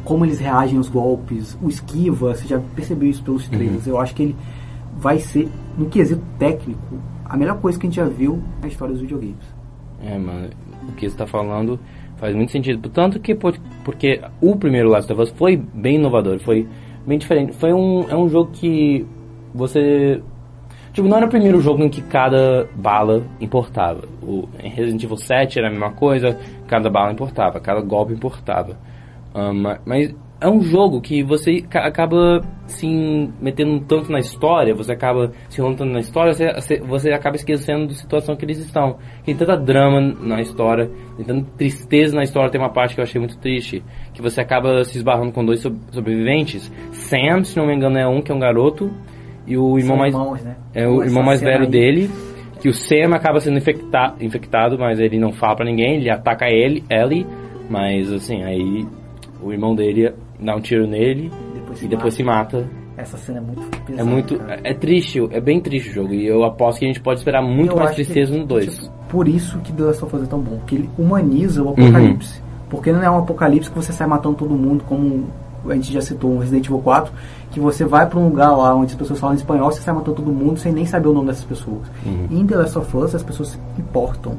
como 0.04 0.26
eles 0.26 0.40
reagem 0.40 0.78
aos 0.78 0.90
golpes, 0.90 1.58
o 1.62 1.70
esquiva, 1.70 2.34
você 2.36 2.48
já 2.48 2.60
percebeu 2.76 3.10
isso 3.10 3.24
pelos 3.24 3.48
trailers. 3.48 3.88
Eu 3.88 4.00
acho 4.00 4.14
que 4.16 4.24
ele 4.24 4.36
vai 4.98 5.20
ser, 5.20 5.50
no 5.78 5.86
quesito 5.88 6.22
técnico, 6.38 6.98
a 7.26 7.38
melhor 7.38 7.60
coisa 7.60 7.80
que 7.80 7.88
a 7.88 7.90
gente 7.90 7.96
já 7.98 8.06
viu 8.06 8.42
na 8.62 8.68
história 8.68 8.94
dos 8.94 9.02
videogames. 9.02 9.36
É, 10.04 10.18
mano, 10.18 10.50
o 10.88 10.92
que 10.94 11.10
você 11.10 11.16
tá 11.16 11.26
falando 11.26 11.80
faz 12.18 12.36
muito 12.36 12.52
sentido. 12.52 12.90
Tanto 12.90 13.20
que 13.20 13.34
por- 13.34 13.58
porque 13.86 14.22
o 14.42 14.56
primeiro 14.56 14.90
Last 14.90 15.12
of 15.12 15.22
Us 15.22 15.30
foi 15.30 15.56
bem 15.58 15.96
inovador, 15.96 16.40
foi 16.40 16.68
bem 17.08 17.18
diferente. 17.18 17.54
Foi 17.54 17.74
um, 17.74 18.06
é 18.10 18.16
um 18.16 18.28
jogo 18.30 18.52
que 18.52 19.06
você. 19.54 20.22
Tipo, 20.92 21.08
não 21.08 21.18
era 21.18 21.26
o 21.26 21.30
primeiro 21.30 21.60
jogo 21.60 21.82
em 21.82 21.90
que 21.90 22.02
cada 22.02 22.68
bala 22.76 23.24
importava. 23.42 24.02
O, 24.22 24.48
em 24.62 24.70
Resident 24.70 25.02
Evil 25.04 25.18
7 25.18 25.58
era 25.58 25.68
a 25.70 25.72
mesma 25.72 25.92
coisa, 25.92 26.38
cada 26.68 26.90
bala 26.90 27.12
importava, 27.14 27.60
cada 27.60 27.82
golpe 27.82 28.14
importava. 28.14 28.78
Ah, 29.34 29.52
ma- 29.54 29.80
mas 29.86 30.14
é 30.40 30.48
um 30.50 30.62
jogo 30.62 31.00
que 31.02 31.24
você 31.24 31.62
ca- 31.62 31.88
acaba 31.88 32.42
se 32.68 32.86
metendo 33.42 33.80
tanto 33.86 34.12
na 34.12 34.20
história, 34.20 34.76
você 34.76 34.92
acaba 34.92 35.32
se 35.50 35.60
enrolando 35.60 35.86
na 35.86 36.00
história, 36.00 36.34
você, 36.34 36.80
você- 36.82 37.12
acaba 37.14 37.36
esquecendo 37.36 37.88
da 37.88 37.94
situação 37.94 38.36
que 38.36 38.44
eles 38.46 38.58
estão. 38.60 38.98
Tem 39.26 39.36
tanta 39.36 39.56
drama 39.58 40.02
na 40.02 40.42
história, 40.42 40.90
tem 41.18 41.26
tanta 41.26 41.50
tristeza 41.58 42.16
na 42.16 42.24
história. 42.24 42.52
Tem 42.52 42.60
uma 42.62 42.70
parte 42.74 42.94
que 42.94 43.00
eu 43.02 43.04
achei 43.04 43.20
muito 43.20 43.38
triste, 43.40 43.84
que 44.14 44.22
você 44.22 44.42
acaba 44.42 44.84
se 44.84 44.98
esbarrando 44.98 45.32
com 45.32 45.44
dois 45.46 45.62
sob- 45.62 45.78
sobreviventes. 45.92 46.72
Sam, 46.92 47.44
se 47.44 47.58
não 47.58 47.66
me 47.66 47.74
engano, 47.76 47.98
é 47.98 48.08
um 48.08 48.22
que 48.22 48.32
é 48.32 48.36
um 48.36 48.40
garoto, 48.40 48.92
e 49.48 49.58
o 49.58 49.78
irmão 49.78 49.96
São 49.96 49.98
mais 49.98 50.14
irmãos, 50.14 50.44
né? 50.44 50.56
é 50.74 50.88
o 50.88 50.96
Essa 51.02 51.06
irmão 51.10 51.24
mais 51.24 51.42
velho 51.42 51.64
aí- 51.64 51.70
dele, 51.70 52.10
que 52.62 52.70
o 52.70 52.74
Sam 52.74 53.14
acaba 53.16 53.40
sendo 53.40 53.58
infecta 53.58 54.14
infectado, 54.22 54.78
mas 54.78 55.00
ele 55.00 55.18
não 55.20 55.32
fala 55.32 55.56
pra 55.56 55.66
ninguém, 55.66 55.96
ele 55.98 56.10
ataca 56.10 56.48
ele, 56.50 56.84
Ellie, 56.90 57.26
mas 57.70 58.12
assim, 58.12 58.42
aí 58.44 58.86
o 59.44 59.52
irmão 59.52 59.76
dele 59.76 60.14
dá 60.40 60.56
um 60.56 60.62
tiro 60.62 60.88
nele 60.88 61.32
Depois 61.54 61.82
e 61.82 61.88
depois 61.88 62.14
se 62.14 62.24
mata. 62.24 62.68
Essa 62.96 63.18
cena 63.18 63.40
é 63.40 63.42
muito 63.42 63.82
pesada. 63.86 64.02
É 64.02 64.14
muito. 64.14 64.38
cara. 64.38 64.62
É 64.64 64.74
triste, 64.74 65.20
é 65.32 65.42
bem 65.42 65.60
triste 65.60 65.90
o 65.90 65.94
jogo. 65.94 66.14
E 66.14 66.28
eu 66.28 66.44
aposto 66.44 66.80
que 66.80 66.86
a 66.86 66.88
gente 66.88 67.00
pode 67.02 67.20
esperar 67.20 67.42
muito 67.42 67.72
Eu 67.72 67.78
mais 67.78 67.90
acho 67.90 67.98
que, 67.98 68.06
tristeza 68.06 68.38
no 68.38 68.46
2. 68.46 68.76
tipo, 68.76 68.92
por 69.10 69.28
isso 69.28 69.58
que 69.60 69.74
The 69.74 69.84
Last 69.84 70.06
of 70.06 70.16
Us 70.16 70.24
é 70.24 70.26
tão 70.28 70.40
bom, 70.40 70.58
porque 70.58 70.76
ele 70.76 70.90
humaniza 70.98 71.64
o 71.64 71.70
apocalipse. 71.70 72.42
Porque 72.70 72.92
não 72.92 73.04
é 73.04 73.10
um 73.10 73.20
apocalipse 73.20 73.70
que 73.70 73.76
você 73.76 73.92
sai 73.92 74.08
matando 74.08 74.36
todo 74.36 74.56
mundo, 74.56 74.84
como 74.88 75.28
a 75.68 75.74
gente 75.76 75.92
já 75.94 76.02
citou 76.02 76.34
um 76.34 76.40
Resident 76.40 76.66
Evil 76.66 76.80
4, 76.80 77.12
que 77.52 77.60
você 77.60 77.86
vai 77.86 78.08
pra 78.08 78.20
um 78.20 78.28
lugar 78.28 78.52
lá 78.52 78.76
onde 78.76 78.92
as 78.92 78.98
pessoas 78.98 79.20
falam 79.20 79.36
espanhol, 79.36 79.72
você 79.72 79.82
sai 79.82 79.94
matando 79.94 80.18
todo 80.18 80.32
mundo 80.32 80.60
sem 80.60 80.72
nem 80.72 80.86
saber 80.86 81.08
o 81.08 81.14
nome 81.14 81.28
dessas 81.28 81.46
pessoas. 81.46 81.82
E 82.30 82.40
em 82.40 82.46
The 82.46 82.56
Last 82.58 82.78
of 82.78 82.98
Us 82.98 83.16
as 83.16 83.24
pessoas 83.24 83.50
se 83.50 83.60
importam. 83.78 84.38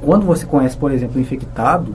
Quando 0.00 0.26
você 0.26 0.44
conhece, 0.46 0.76
por 0.76 0.90
exemplo, 0.92 1.18
o 1.18 1.20
infectado, 1.20 1.94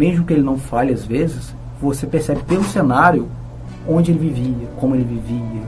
mesmo 0.00 0.24
que 0.24 0.32
ele 0.32 0.42
não 0.42 0.56
fale 0.56 0.94
às 0.94 1.04
vezes, 1.04 1.54
você 1.78 2.06
percebe 2.06 2.40
pelo 2.44 2.64
cenário 2.64 3.28
onde 3.86 4.10
ele 4.10 4.18
vivia, 4.30 4.66
como 4.78 4.94
ele 4.94 5.04
vivia, 5.04 5.62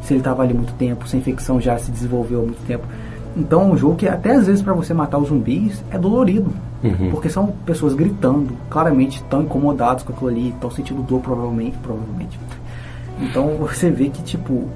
se 0.00 0.12
ele 0.14 0.20
estava 0.20 0.44
ali 0.44 0.54
muito 0.54 0.72
tempo, 0.74 1.08
se 1.08 1.16
a 1.16 1.18
infecção 1.18 1.60
já 1.60 1.76
se 1.76 1.90
desenvolveu 1.90 2.40
há 2.40 2.44
muito 2.44 2.64
tempo. 2.66 2.84
Então 3.36 3.62
é 3.62 3.64
um 3.64 3.76
jogo 3.76 3.96
que 3.96 4.06
até 4.06 4.30
às 4.36 4.46
vezes 4.46 4.62
para 4.62 4.72
você 4.72 4.94
matar 4.94 5.18
os 5.18 5.28
zumbis 5.28 5.82
é 5.90 5.98
dolorido. 5.98 6.52
Uhum. 6.84 7.10
Porque 7.10 7.28
são 7.28 7.48
pessoas 7.66 7.94
gritando, 7.94 8.56
claramente 8.70 9.16
estão 9.16 9.42
incomodados 9.42 10.04
com 10.04 10.12
aquilo 10.12 10.28
ali, 10.30 10.50
estão 10.50 10.70
sentindo 10.70 11.02
dor 11.02 11.20
provavelmente, 11.20 11.76
provavelmente. 11.78 12.38
Então 13.20 13.56
você 13.58 13.90
vê 13.90 14.08
que 14.08 14.22
tipo 14.22 14.68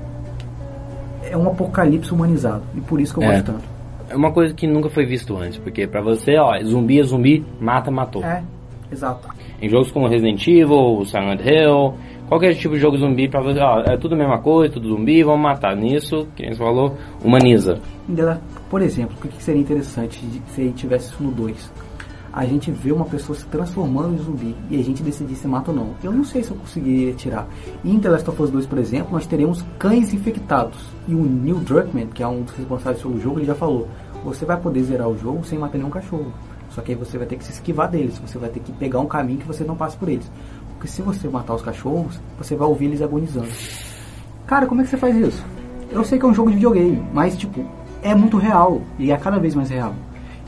é 1.31 1.37
um 1.37 1.47
apocalipse 1.47 2.13
humanizado 2.13 2.63
e 2.75 2.81
por 2.81 3.01
isso 3.01 3.15
que 3.15 3.21
eu 3.21 3.25
É. 3.25 3.33
gosto 3.35 3.47
tanto. 3.47 3.65
É 4.11 4.17
uma 4.17 4.33
coisa 4.33 4.55
que 4.55 4.67
nunca 4.67 4.89
foi 4.89 5.05
visto 5.05 5.37
antes, 5.37 5.59
porque 5.59 5.87
pra 5.87 6.01
você, 6.01 6.37
ó, 6.39 6.59
zumbi 6.65 6.99
é 6.99 7.03
zumbi, 7.05 7.45
mata, 7.61 7.91
matou. 7.91 8.25
É, 8.25 8.43
exato. 8.91 9.29
Em 9.61 9.69
jogos 9.69 9.91
como 9.91 10.09
Resident 10.09 10.47
Evil, 10.47 11.05
Silent 11.05 11.41
Hill, 11.41 11.95
qualquer 12.29 12.55
tipo 12.55 12.75
de 12.75 12.81
jogo 12.81 12.97
zumbi, 12.97 13.29
pra 13.29 13.41
você, 13.41 13.59
ó, 13.61 13.81
é 13.81 13.97
tudo 13.97 14.15
a 14.15 14.19
mesma 14.19 14.39
coisa, 14.39 14.75
tudo 14.75 14.89
zumbi, 14.89 15.23
vamos 15.23 15.43
matar. 15.43 15.77
Nisso, 15.77 16.29
quem 16.37 16.55
falou, 16.55 16.97
humaniza. 17.25 17.81
Por 18.71 18.83
exemplo, 18.83 19.17
o 19.23 19.29
que 19.29 19.43
seria 19.43 19.61
interessante 19.61 20.25
se 20.55 20.61
a 20.61 20.65
gente 20.65 20.77
tivesse 20.77 21.13
isso 21.13 21.23
no 21.23 21.31
2? 21.31 21.73
A 22.31 22.45
gente 22.45 22.71
vê 22.71 22.93
uma 22.93 23.07
pessoa 23.07 23.37
se 23.37 23.47
transformando 23.47 24.15
em 24.15 24.19
zumbi 24.19 24.55
e 24.71 24.79
a 24.79 24.85
gente 24.85 25.03
decidir 25.03 25.35
se 25.35 25.49
mata 25.49 25.71
ou 25.71 25.77
não. 25.77 25.95
Eu 26.05 26.13
não 26.13 26.23
sei 26.23 26.43
se 26.43 26.51
eu 26.51 26.57
conseguiria 26.57 27.13
tirar. 27.15 27.49
Em 27.85 27.99
The 27.99 28.11
Last 28.11 28.31
of 28.31 28.43
Us 28.43 28.51
2, 28.51 28.67
por 28.67 28.79
exemplo, 28.79 29.13
nós 29.13 29.27
teremos 29.27 29.65
cães 29.79 30.13
infectados. 30.13 30.79
E 31.09 31.15
o 31.15 31.25
Neil 31.25 31.57
Druckmann, 31.57 32.09
que 32.09 32.23
é 32.23 32.29
um 32.29 32.43
dos 32.43 32.55
responsáveis 32.55 33.03
pelo 33.03 33.19
jogo, 33.19 33.39
ele 33.39 33.47
já 33.47 33.55
falou: 33.55 33.89
você 34.23 34.45
vai 34.45 34.61
poder 34.61 34.83
zerar 34.83 35.09
o 35.09 35.17
jogo 35.17 35.45
sem 35.45 35.59
matar 35.59 35.79
nenhum 35.79 35.91
cachorro. 35.91 36.33
Só 36.71 36.83
que 36.83 36.93
aí 36.93 36.99
você 36.99 37.19
vai 37.19 37.27
ter 37.27 37.37
que 37.37 37.45
se 37.45 37.53
esquivar 37.53 37.91
deles, 37.91 38.19
você 38.19 38.39
vai 38.39 38.51
ter 38.51 38.61
que 38.61 38.73
pegar 38.73 39.01
um 39.01 39.07
caminho 39.07 39.39
que 39.39 39.47
você 39.47 39.65
não 39.65 39.77
passe 39.77 39.97
por 39.97 40.09
eles. 40.09 40.31
Porque 40.75 40.87
se 40.87 41.03
você 41.03 41.29
matar 41.29 41.55
os 41.55 41.63
cachorros, 41.63 42.21
você 42.39 42.55
vai 42.55 42.69
ouvir 42.69 42.87
eles 42.87 43.03
agonizando. 43.03 43.49
Cara, 44.47 44.67
como 44.67 44.81
é 44.81 44.85
que 44.85 44.91
você 44.91 44.97
faz 44.97 45.17
isso? 45.17 45.45
Eu 45.91 46.05
sei 46.05 46.19
que 46.19 46.25
é 46.25 46.29
um 46.29 46.35
jogo 46.35 46.51
de 46.51 46.57
videogame, 46.57 47.03
mas 47.13 47.37
tipo, 47.37 47.65
é 48.03 48.15
muito 48.15 48.37
real 48.37 48.81
e 48.99 49.11
é 49.11 49.17
cada 49.17 49.39
vez 49.39 49.55
mais 49.55 49.71
real. 49.71 49.95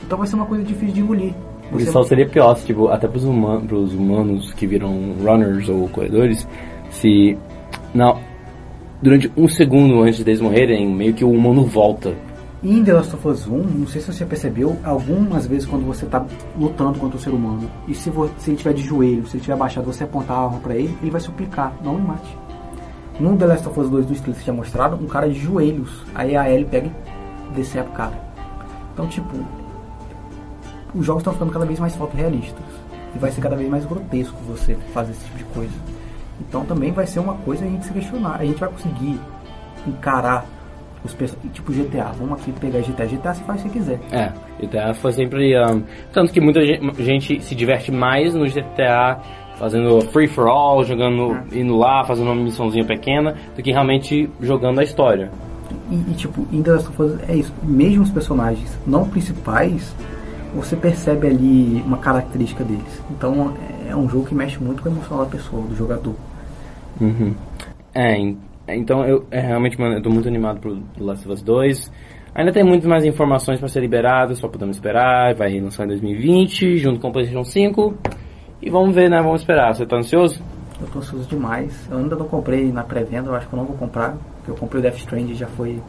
Então 0.03 0.17
vai 0.17 0.27
ser 0.27 0.35
uma 0.35 0.45
coisa 0.45 0.63
difícil 0.63 0.93
de 0.93 1.01
engolir. 1.01 1.33
Você... 1.71 1.91
Só 1.91 2.03
seria 2.03 2.27
pior, 2.27 2.55
se, 2.55 2.65
tipo, 2.65 2.89
até 2.89 3.07
pros, 3.07 3.23
human, 3.23 3.65
pros 3.65 3.93
humanos 3.93 4.53
que 4.53 4.67
viram 4.67 5.13
runners 5.23 5.69
ou 5.69 5.87
corredores, 5.87 6.47
se 6.89 7.37
não, 7.93 8.19
durante 9.01 9.31
um 9.37 9.47
segundo 9.47 10.01
antes 10.01 10.23
deles 10.23 10.41
morrerem, 10.41 10.87
meio 10.93 11.13
que 11.13 11.23
o 11.23 11.31
humano 11.31 11.65
volta. 11.65 12.13
Em 12.63 12.83
The 12.83 12.93
Last 12.93 13.15
of 13.15 13.27
Us 13.27 13.47
1, 13.47 13.57
não 13.57 13.87
sei 13.87 14.01
se 14.01 14.13
você 14.13 14.23
percebeu, 14.23 14.77
algumas 14.83 15.47
vezes 15.47 15.67
quando 15.67 15.83
você 15.83 16.05
está 16.05 16.23
lutando 16.55 16.99
contra 16.99 17.17
o 17.17 17.19
ser 17.19 17.31
humano, 17.31 17.67
e 17.87 17.95
se, 17.95 18.11
você, 18.11 18.31
se 18.37 18.49
ele 18.51 18.57
estiver 18.57 18.73
de 18.75 18.83
joelho, 18.83 19.25
se 19.25 19.31
ele 19.31 19.37
estiver 19.37 19.55
abaixado, 19.55 19.91
você 19.91 20.03
apontar 20.03 20.37
a 20.37 20.43
arma 20.43 20.59
para 20.59 20.75
ele, 20.75 20.95
ele 21.01 21.09
vai 21.09 21.19
suplicar, 21.19 21.73
não 21.83 21.95
me 21.95 22.07
mate. 22.07 22.37
No 23.19 23.35
The 23.35 23.47
Last 23.47 23.67
of 23.67 23.79
Us 23.79 23.89
2 23.89 24.05
do 24.05 24.13
que 24.13 24.43
tinha 24.43 24.53
mostrado, 24.53 24.95
um 24.95 25.07
cara 25.07 25.27
de 25.27 25.39
joelhos, 25.39 26.05
aí 26.13 26.37
a 26.37 26.47
Ellie 26.51 26.65
pega 26.65 26.91
e 27.49 27.53
decepa 27.55 27.89
o 27.89 27.93
cara. 27.93 28.31
Então, 28.93 29.07
tipo, 29.07 29.35
os 30.93 31.03
jogos 31.03 31.21
estão 31.21 31.33
ficando 31.33 31.51
cada 31.51 31.65
vez 31.65 31.79
mais 31.79 31.95
fotorrealistas. 31.95 32.63
E 33.15 33.17
vai 33.17 33.31
ser 33.31 33.41
cada 33.41 33.55
vez 33.55 33.67
mais 33.69 33.85
grotesco 33.85 34.37
você 34.47 34.75
fazer 34.93 35.13
esse 35.13 35.25
tipo 35.25 35.37
de 35.39 35.43
coisa. 35.45 35.73
Então 36.39 36.63
também 36.65 36.91
vai 36.91 37.07
ser 37.07 37.19
uma 37.19 37.33
coisa 37.35 37.65
a 37.65 37.67
gente 37.67 37.85
se 37.85 37.93
questionar. 37.93 38.35
A 38.39 38.45
gente 38.45 38.59
vai 38.59 38.69
conseguir 38.69 39.19
encarar 39.87 40.45
os 41.03 41.15
tipo 41.53 41.71
GTA. 41.71 42.11
Vamos 42.17 42.39
aqui 42.39 42.51
pegar 42.53 42.79
GTA. 42.79 43.05
GTA 43.05 43.33
se 43.33 43.43
faz 43.43 43.61
se 43.61 43.69
quiser. 43.69 43.99
É, 44.11 44.31
GTA 44.61 44.93
foi 44.93 45.11
sempre. 45.13 45.57
Um, 45.59 45.83
tanto 46.13 46.31
que 46.31 46.39
muita 46.39 46.63
gente 46.63 47.41
se 47.41 47.55
diverte 47.55 47.91
mais 47.91 48.33
no 48.33 48.45
GTA 48.45 49.19
fazendo 49.61 50.01
free 50.07 50.27
for 50.27 50.47
all, 50.47 50.83
jogando, 50.83 51.37
é. 51.51 51.59
indo 51.59 51.77
lá, 51.77 52.03
fazendo 52.03 52.31
uma 52.31 52.43
missãozinha 52.43 52.83
pequena, 52.83 53.35
do 53.55 53.61
que 53.61 53.71
realmente 53.71 54.27
jogando 54.41 54.79
a 54.79 54.83
história. 54.83 55.31
E, 55.91 55.95
e 55.95 56.13
tipo, 56.15 56.47
ainda 56.51 56.79
é 57.27 57.35
isso. 57.35 57.53
Mesmo 57.61 58.01
os 58.01 58.09
personagens 58.09 58.75
não 58.87 59.07
principais, 59.07 59.93
você 60.55 60.75
percebe 60.75 61.27
ali 61.27 61.83
uma 61.85 61.97
característica 61.97 62.63
deles. 62.63 63.03
Então 63.11 63.53
é 63.87 63.95
um 63.95 64.09
jogo 64.09 64.25
que 64.25 64.33
mexe 64.33 64.57
muito 64.57 64.81
com 64.81 64.89
o 64.89 64.91
emocional 64.91 65.25
da 65.25 65.31
pessoa, 65.31 65.61
do 65.61 65.75
jogador. 65.75 66.15
Uhum. 66.99 67.35
É, 67.93 68.33
então 68.67 69.03
eu 69.05 69.25
é, 69.31 69.39
realmente, 69.39 69.77
tô 70.01 70.09
muito 70.09 70.27
animado 70.27 70.59
pro 70.59 70.81
Last 70.99 71.25
of 71.25 71.33
Us 71.33 71.41
2. 71.41 71.91
Ainda 72.33 72.51
tem 72.51 72.63
muitas 72.63 72.87
mais 72.87 73.03
informações 73.03 73.59
para 73.59 73.67
ser 73.67 73.81
liberadas, 73.81 74.39
só 74.39 74.47
podemos 74.47 74.77
esperar. 74.77 75.35
Vai 75.35 75.59
lançar 75.59 75.83
em 75.83 75.87
2020, 75.87 76.77
junto 76.77 76.99
com 76.99 77.09
o 77.09 77.11
PlayStation 77.11 77.43
5. 77.43 77.93
E 78.61 78.69
vamos 78.69 78.95
ver, 78.95 79.09
né? 79.09 79.21
Vamos 79.21 79.41
esperar. 79.41 79.73
Você 79.73 79.85
tá 79.85 79.97
ansioso? 79.97 80.41
Eu 80.79 80.87
tô 80.87 80.99
ansioso 80.99 81.27
demais. 81.27 81.87
Eu 81.91 81.97
ainda 81.97 82.15
não 82.15 82.27
comprei 82.27 82.71
na 82.71 82.83
pré-venda, 82.83 83.29
eu 83.29 83.35
acho 83.35 83.47
que 83.47 83.53
eu 83.53 83.57
não 83.57 83.65
vou 83.65 83.75
comprar. 83.75 84.15
Porque 84.37 84.51
eu 84.51 84.55
comprei 84.55 84.79
o 84.79 84.83
Death 84.83 84.97
Stranding 84.97 85.35
já 85.35 85.47
foi 85.47 85.81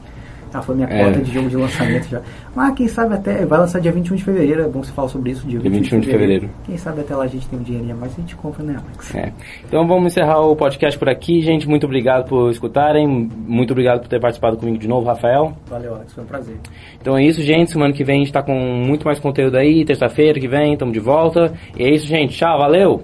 já 0.52 0.60
foi 0.62 0.74
minha 0.74 0.88
é. 0.88 1.04
cota 1.04 1.20
de 1.20 1.32
jogo 1.32 1.48
de 1.48 1.56
lançamento 1.56 2.08
já. 2.08 2.20
Mas 2.54 2.74
quem 2.74 2.88
sabe 2.88 3.14
até. 3.14 3.46
Vai 3.46 3.58
lançar 3.58 3.80
dia 3.80 3.92
21 3.92 4.16
de 4.16 4.24
fevereiro, 4.24 4.62
é 4.62 4.68
bom 4.68 4.82
se 4.82 4.92
falar 4.92 5.08
sobre 5.08 5.30
isso. 5.30 5.46
Dia, 5.46 5.58
dia 5.58 5.70
21 5.70 6.00
de 6.00 6.06
fevereiro. 6.06 6.18
fevereiro. 6.20 6.50
Quem 6.64 6.76
sabe 6.76 7.00
até 7.00 7.16
lá 7.16 7.24
a 7.24 7.28
gente 7.28 7.48
tem 7.48 7.58
um 7.58 7.62
dinheirinho 7.62 7.94
a 7.94 7.98
mais 7.98 8.12
e 8.12 8.16
a 8.16 8.20
gente 8.20 8.36
compra, 8.36 8.62
né, 8.62 8.76
Alex? 8.84 9.14
É. 9.14 9.32
Então 9.66 9.86
vamos 9.86 10.12
encerrar 10.12 10.40
o 10.40 10.54
podcast 10.54 10.98
por 10.98 11.08
aqui, 11.08 11.40
gente. 11.40 11.68
Muito 11.68 11.84
obrigado 11.84 12.28
por 12.28 12.50
escutarem. 12.50 13.06
Muito 13.08 13.70
obrigado 13.72 14.00
por 14.00 14.08
ter 14.08 14.20
participado 14.20 14.56
comigo 14.56 14.78
de 14.78 14.88
novo, 14.88 15.06
Rafael. 15.06 15.56
Valeu, 15.66 15.94
Alex. 15.94 16.12
Foi 16.12 16.24
um 16.24 16.26
prazer. 16.26 16.56
Então 17.00 17.16
é 17.16 17.24
isso, 17.24 17.40
gente. 17.42 17.70
Semana 17.70 17.92
que 17.92 18.04
vem 18.04 18.16
a 18.16 18.24
gente 18.24 18.32
tá 18.32 18.42
com 18.42 18.54
muito 18.54 19.04
mais 19.04 19.18
conteúdo 19.18 19.56
aí. 19.56 19.84
Terça-feira 19.84 20.38
que 20.38 20.48
vem, 20.48 20.74
estamos 20.74 20.92
de 20.92 21.00
volta. 21.00 21.52
E 21.78 21.82
é 21.82 21.94
isso, 21.94 22.06
gente. 22.06 22.36
Tchau, 22.36 22.58
valeu! 22.58 23.02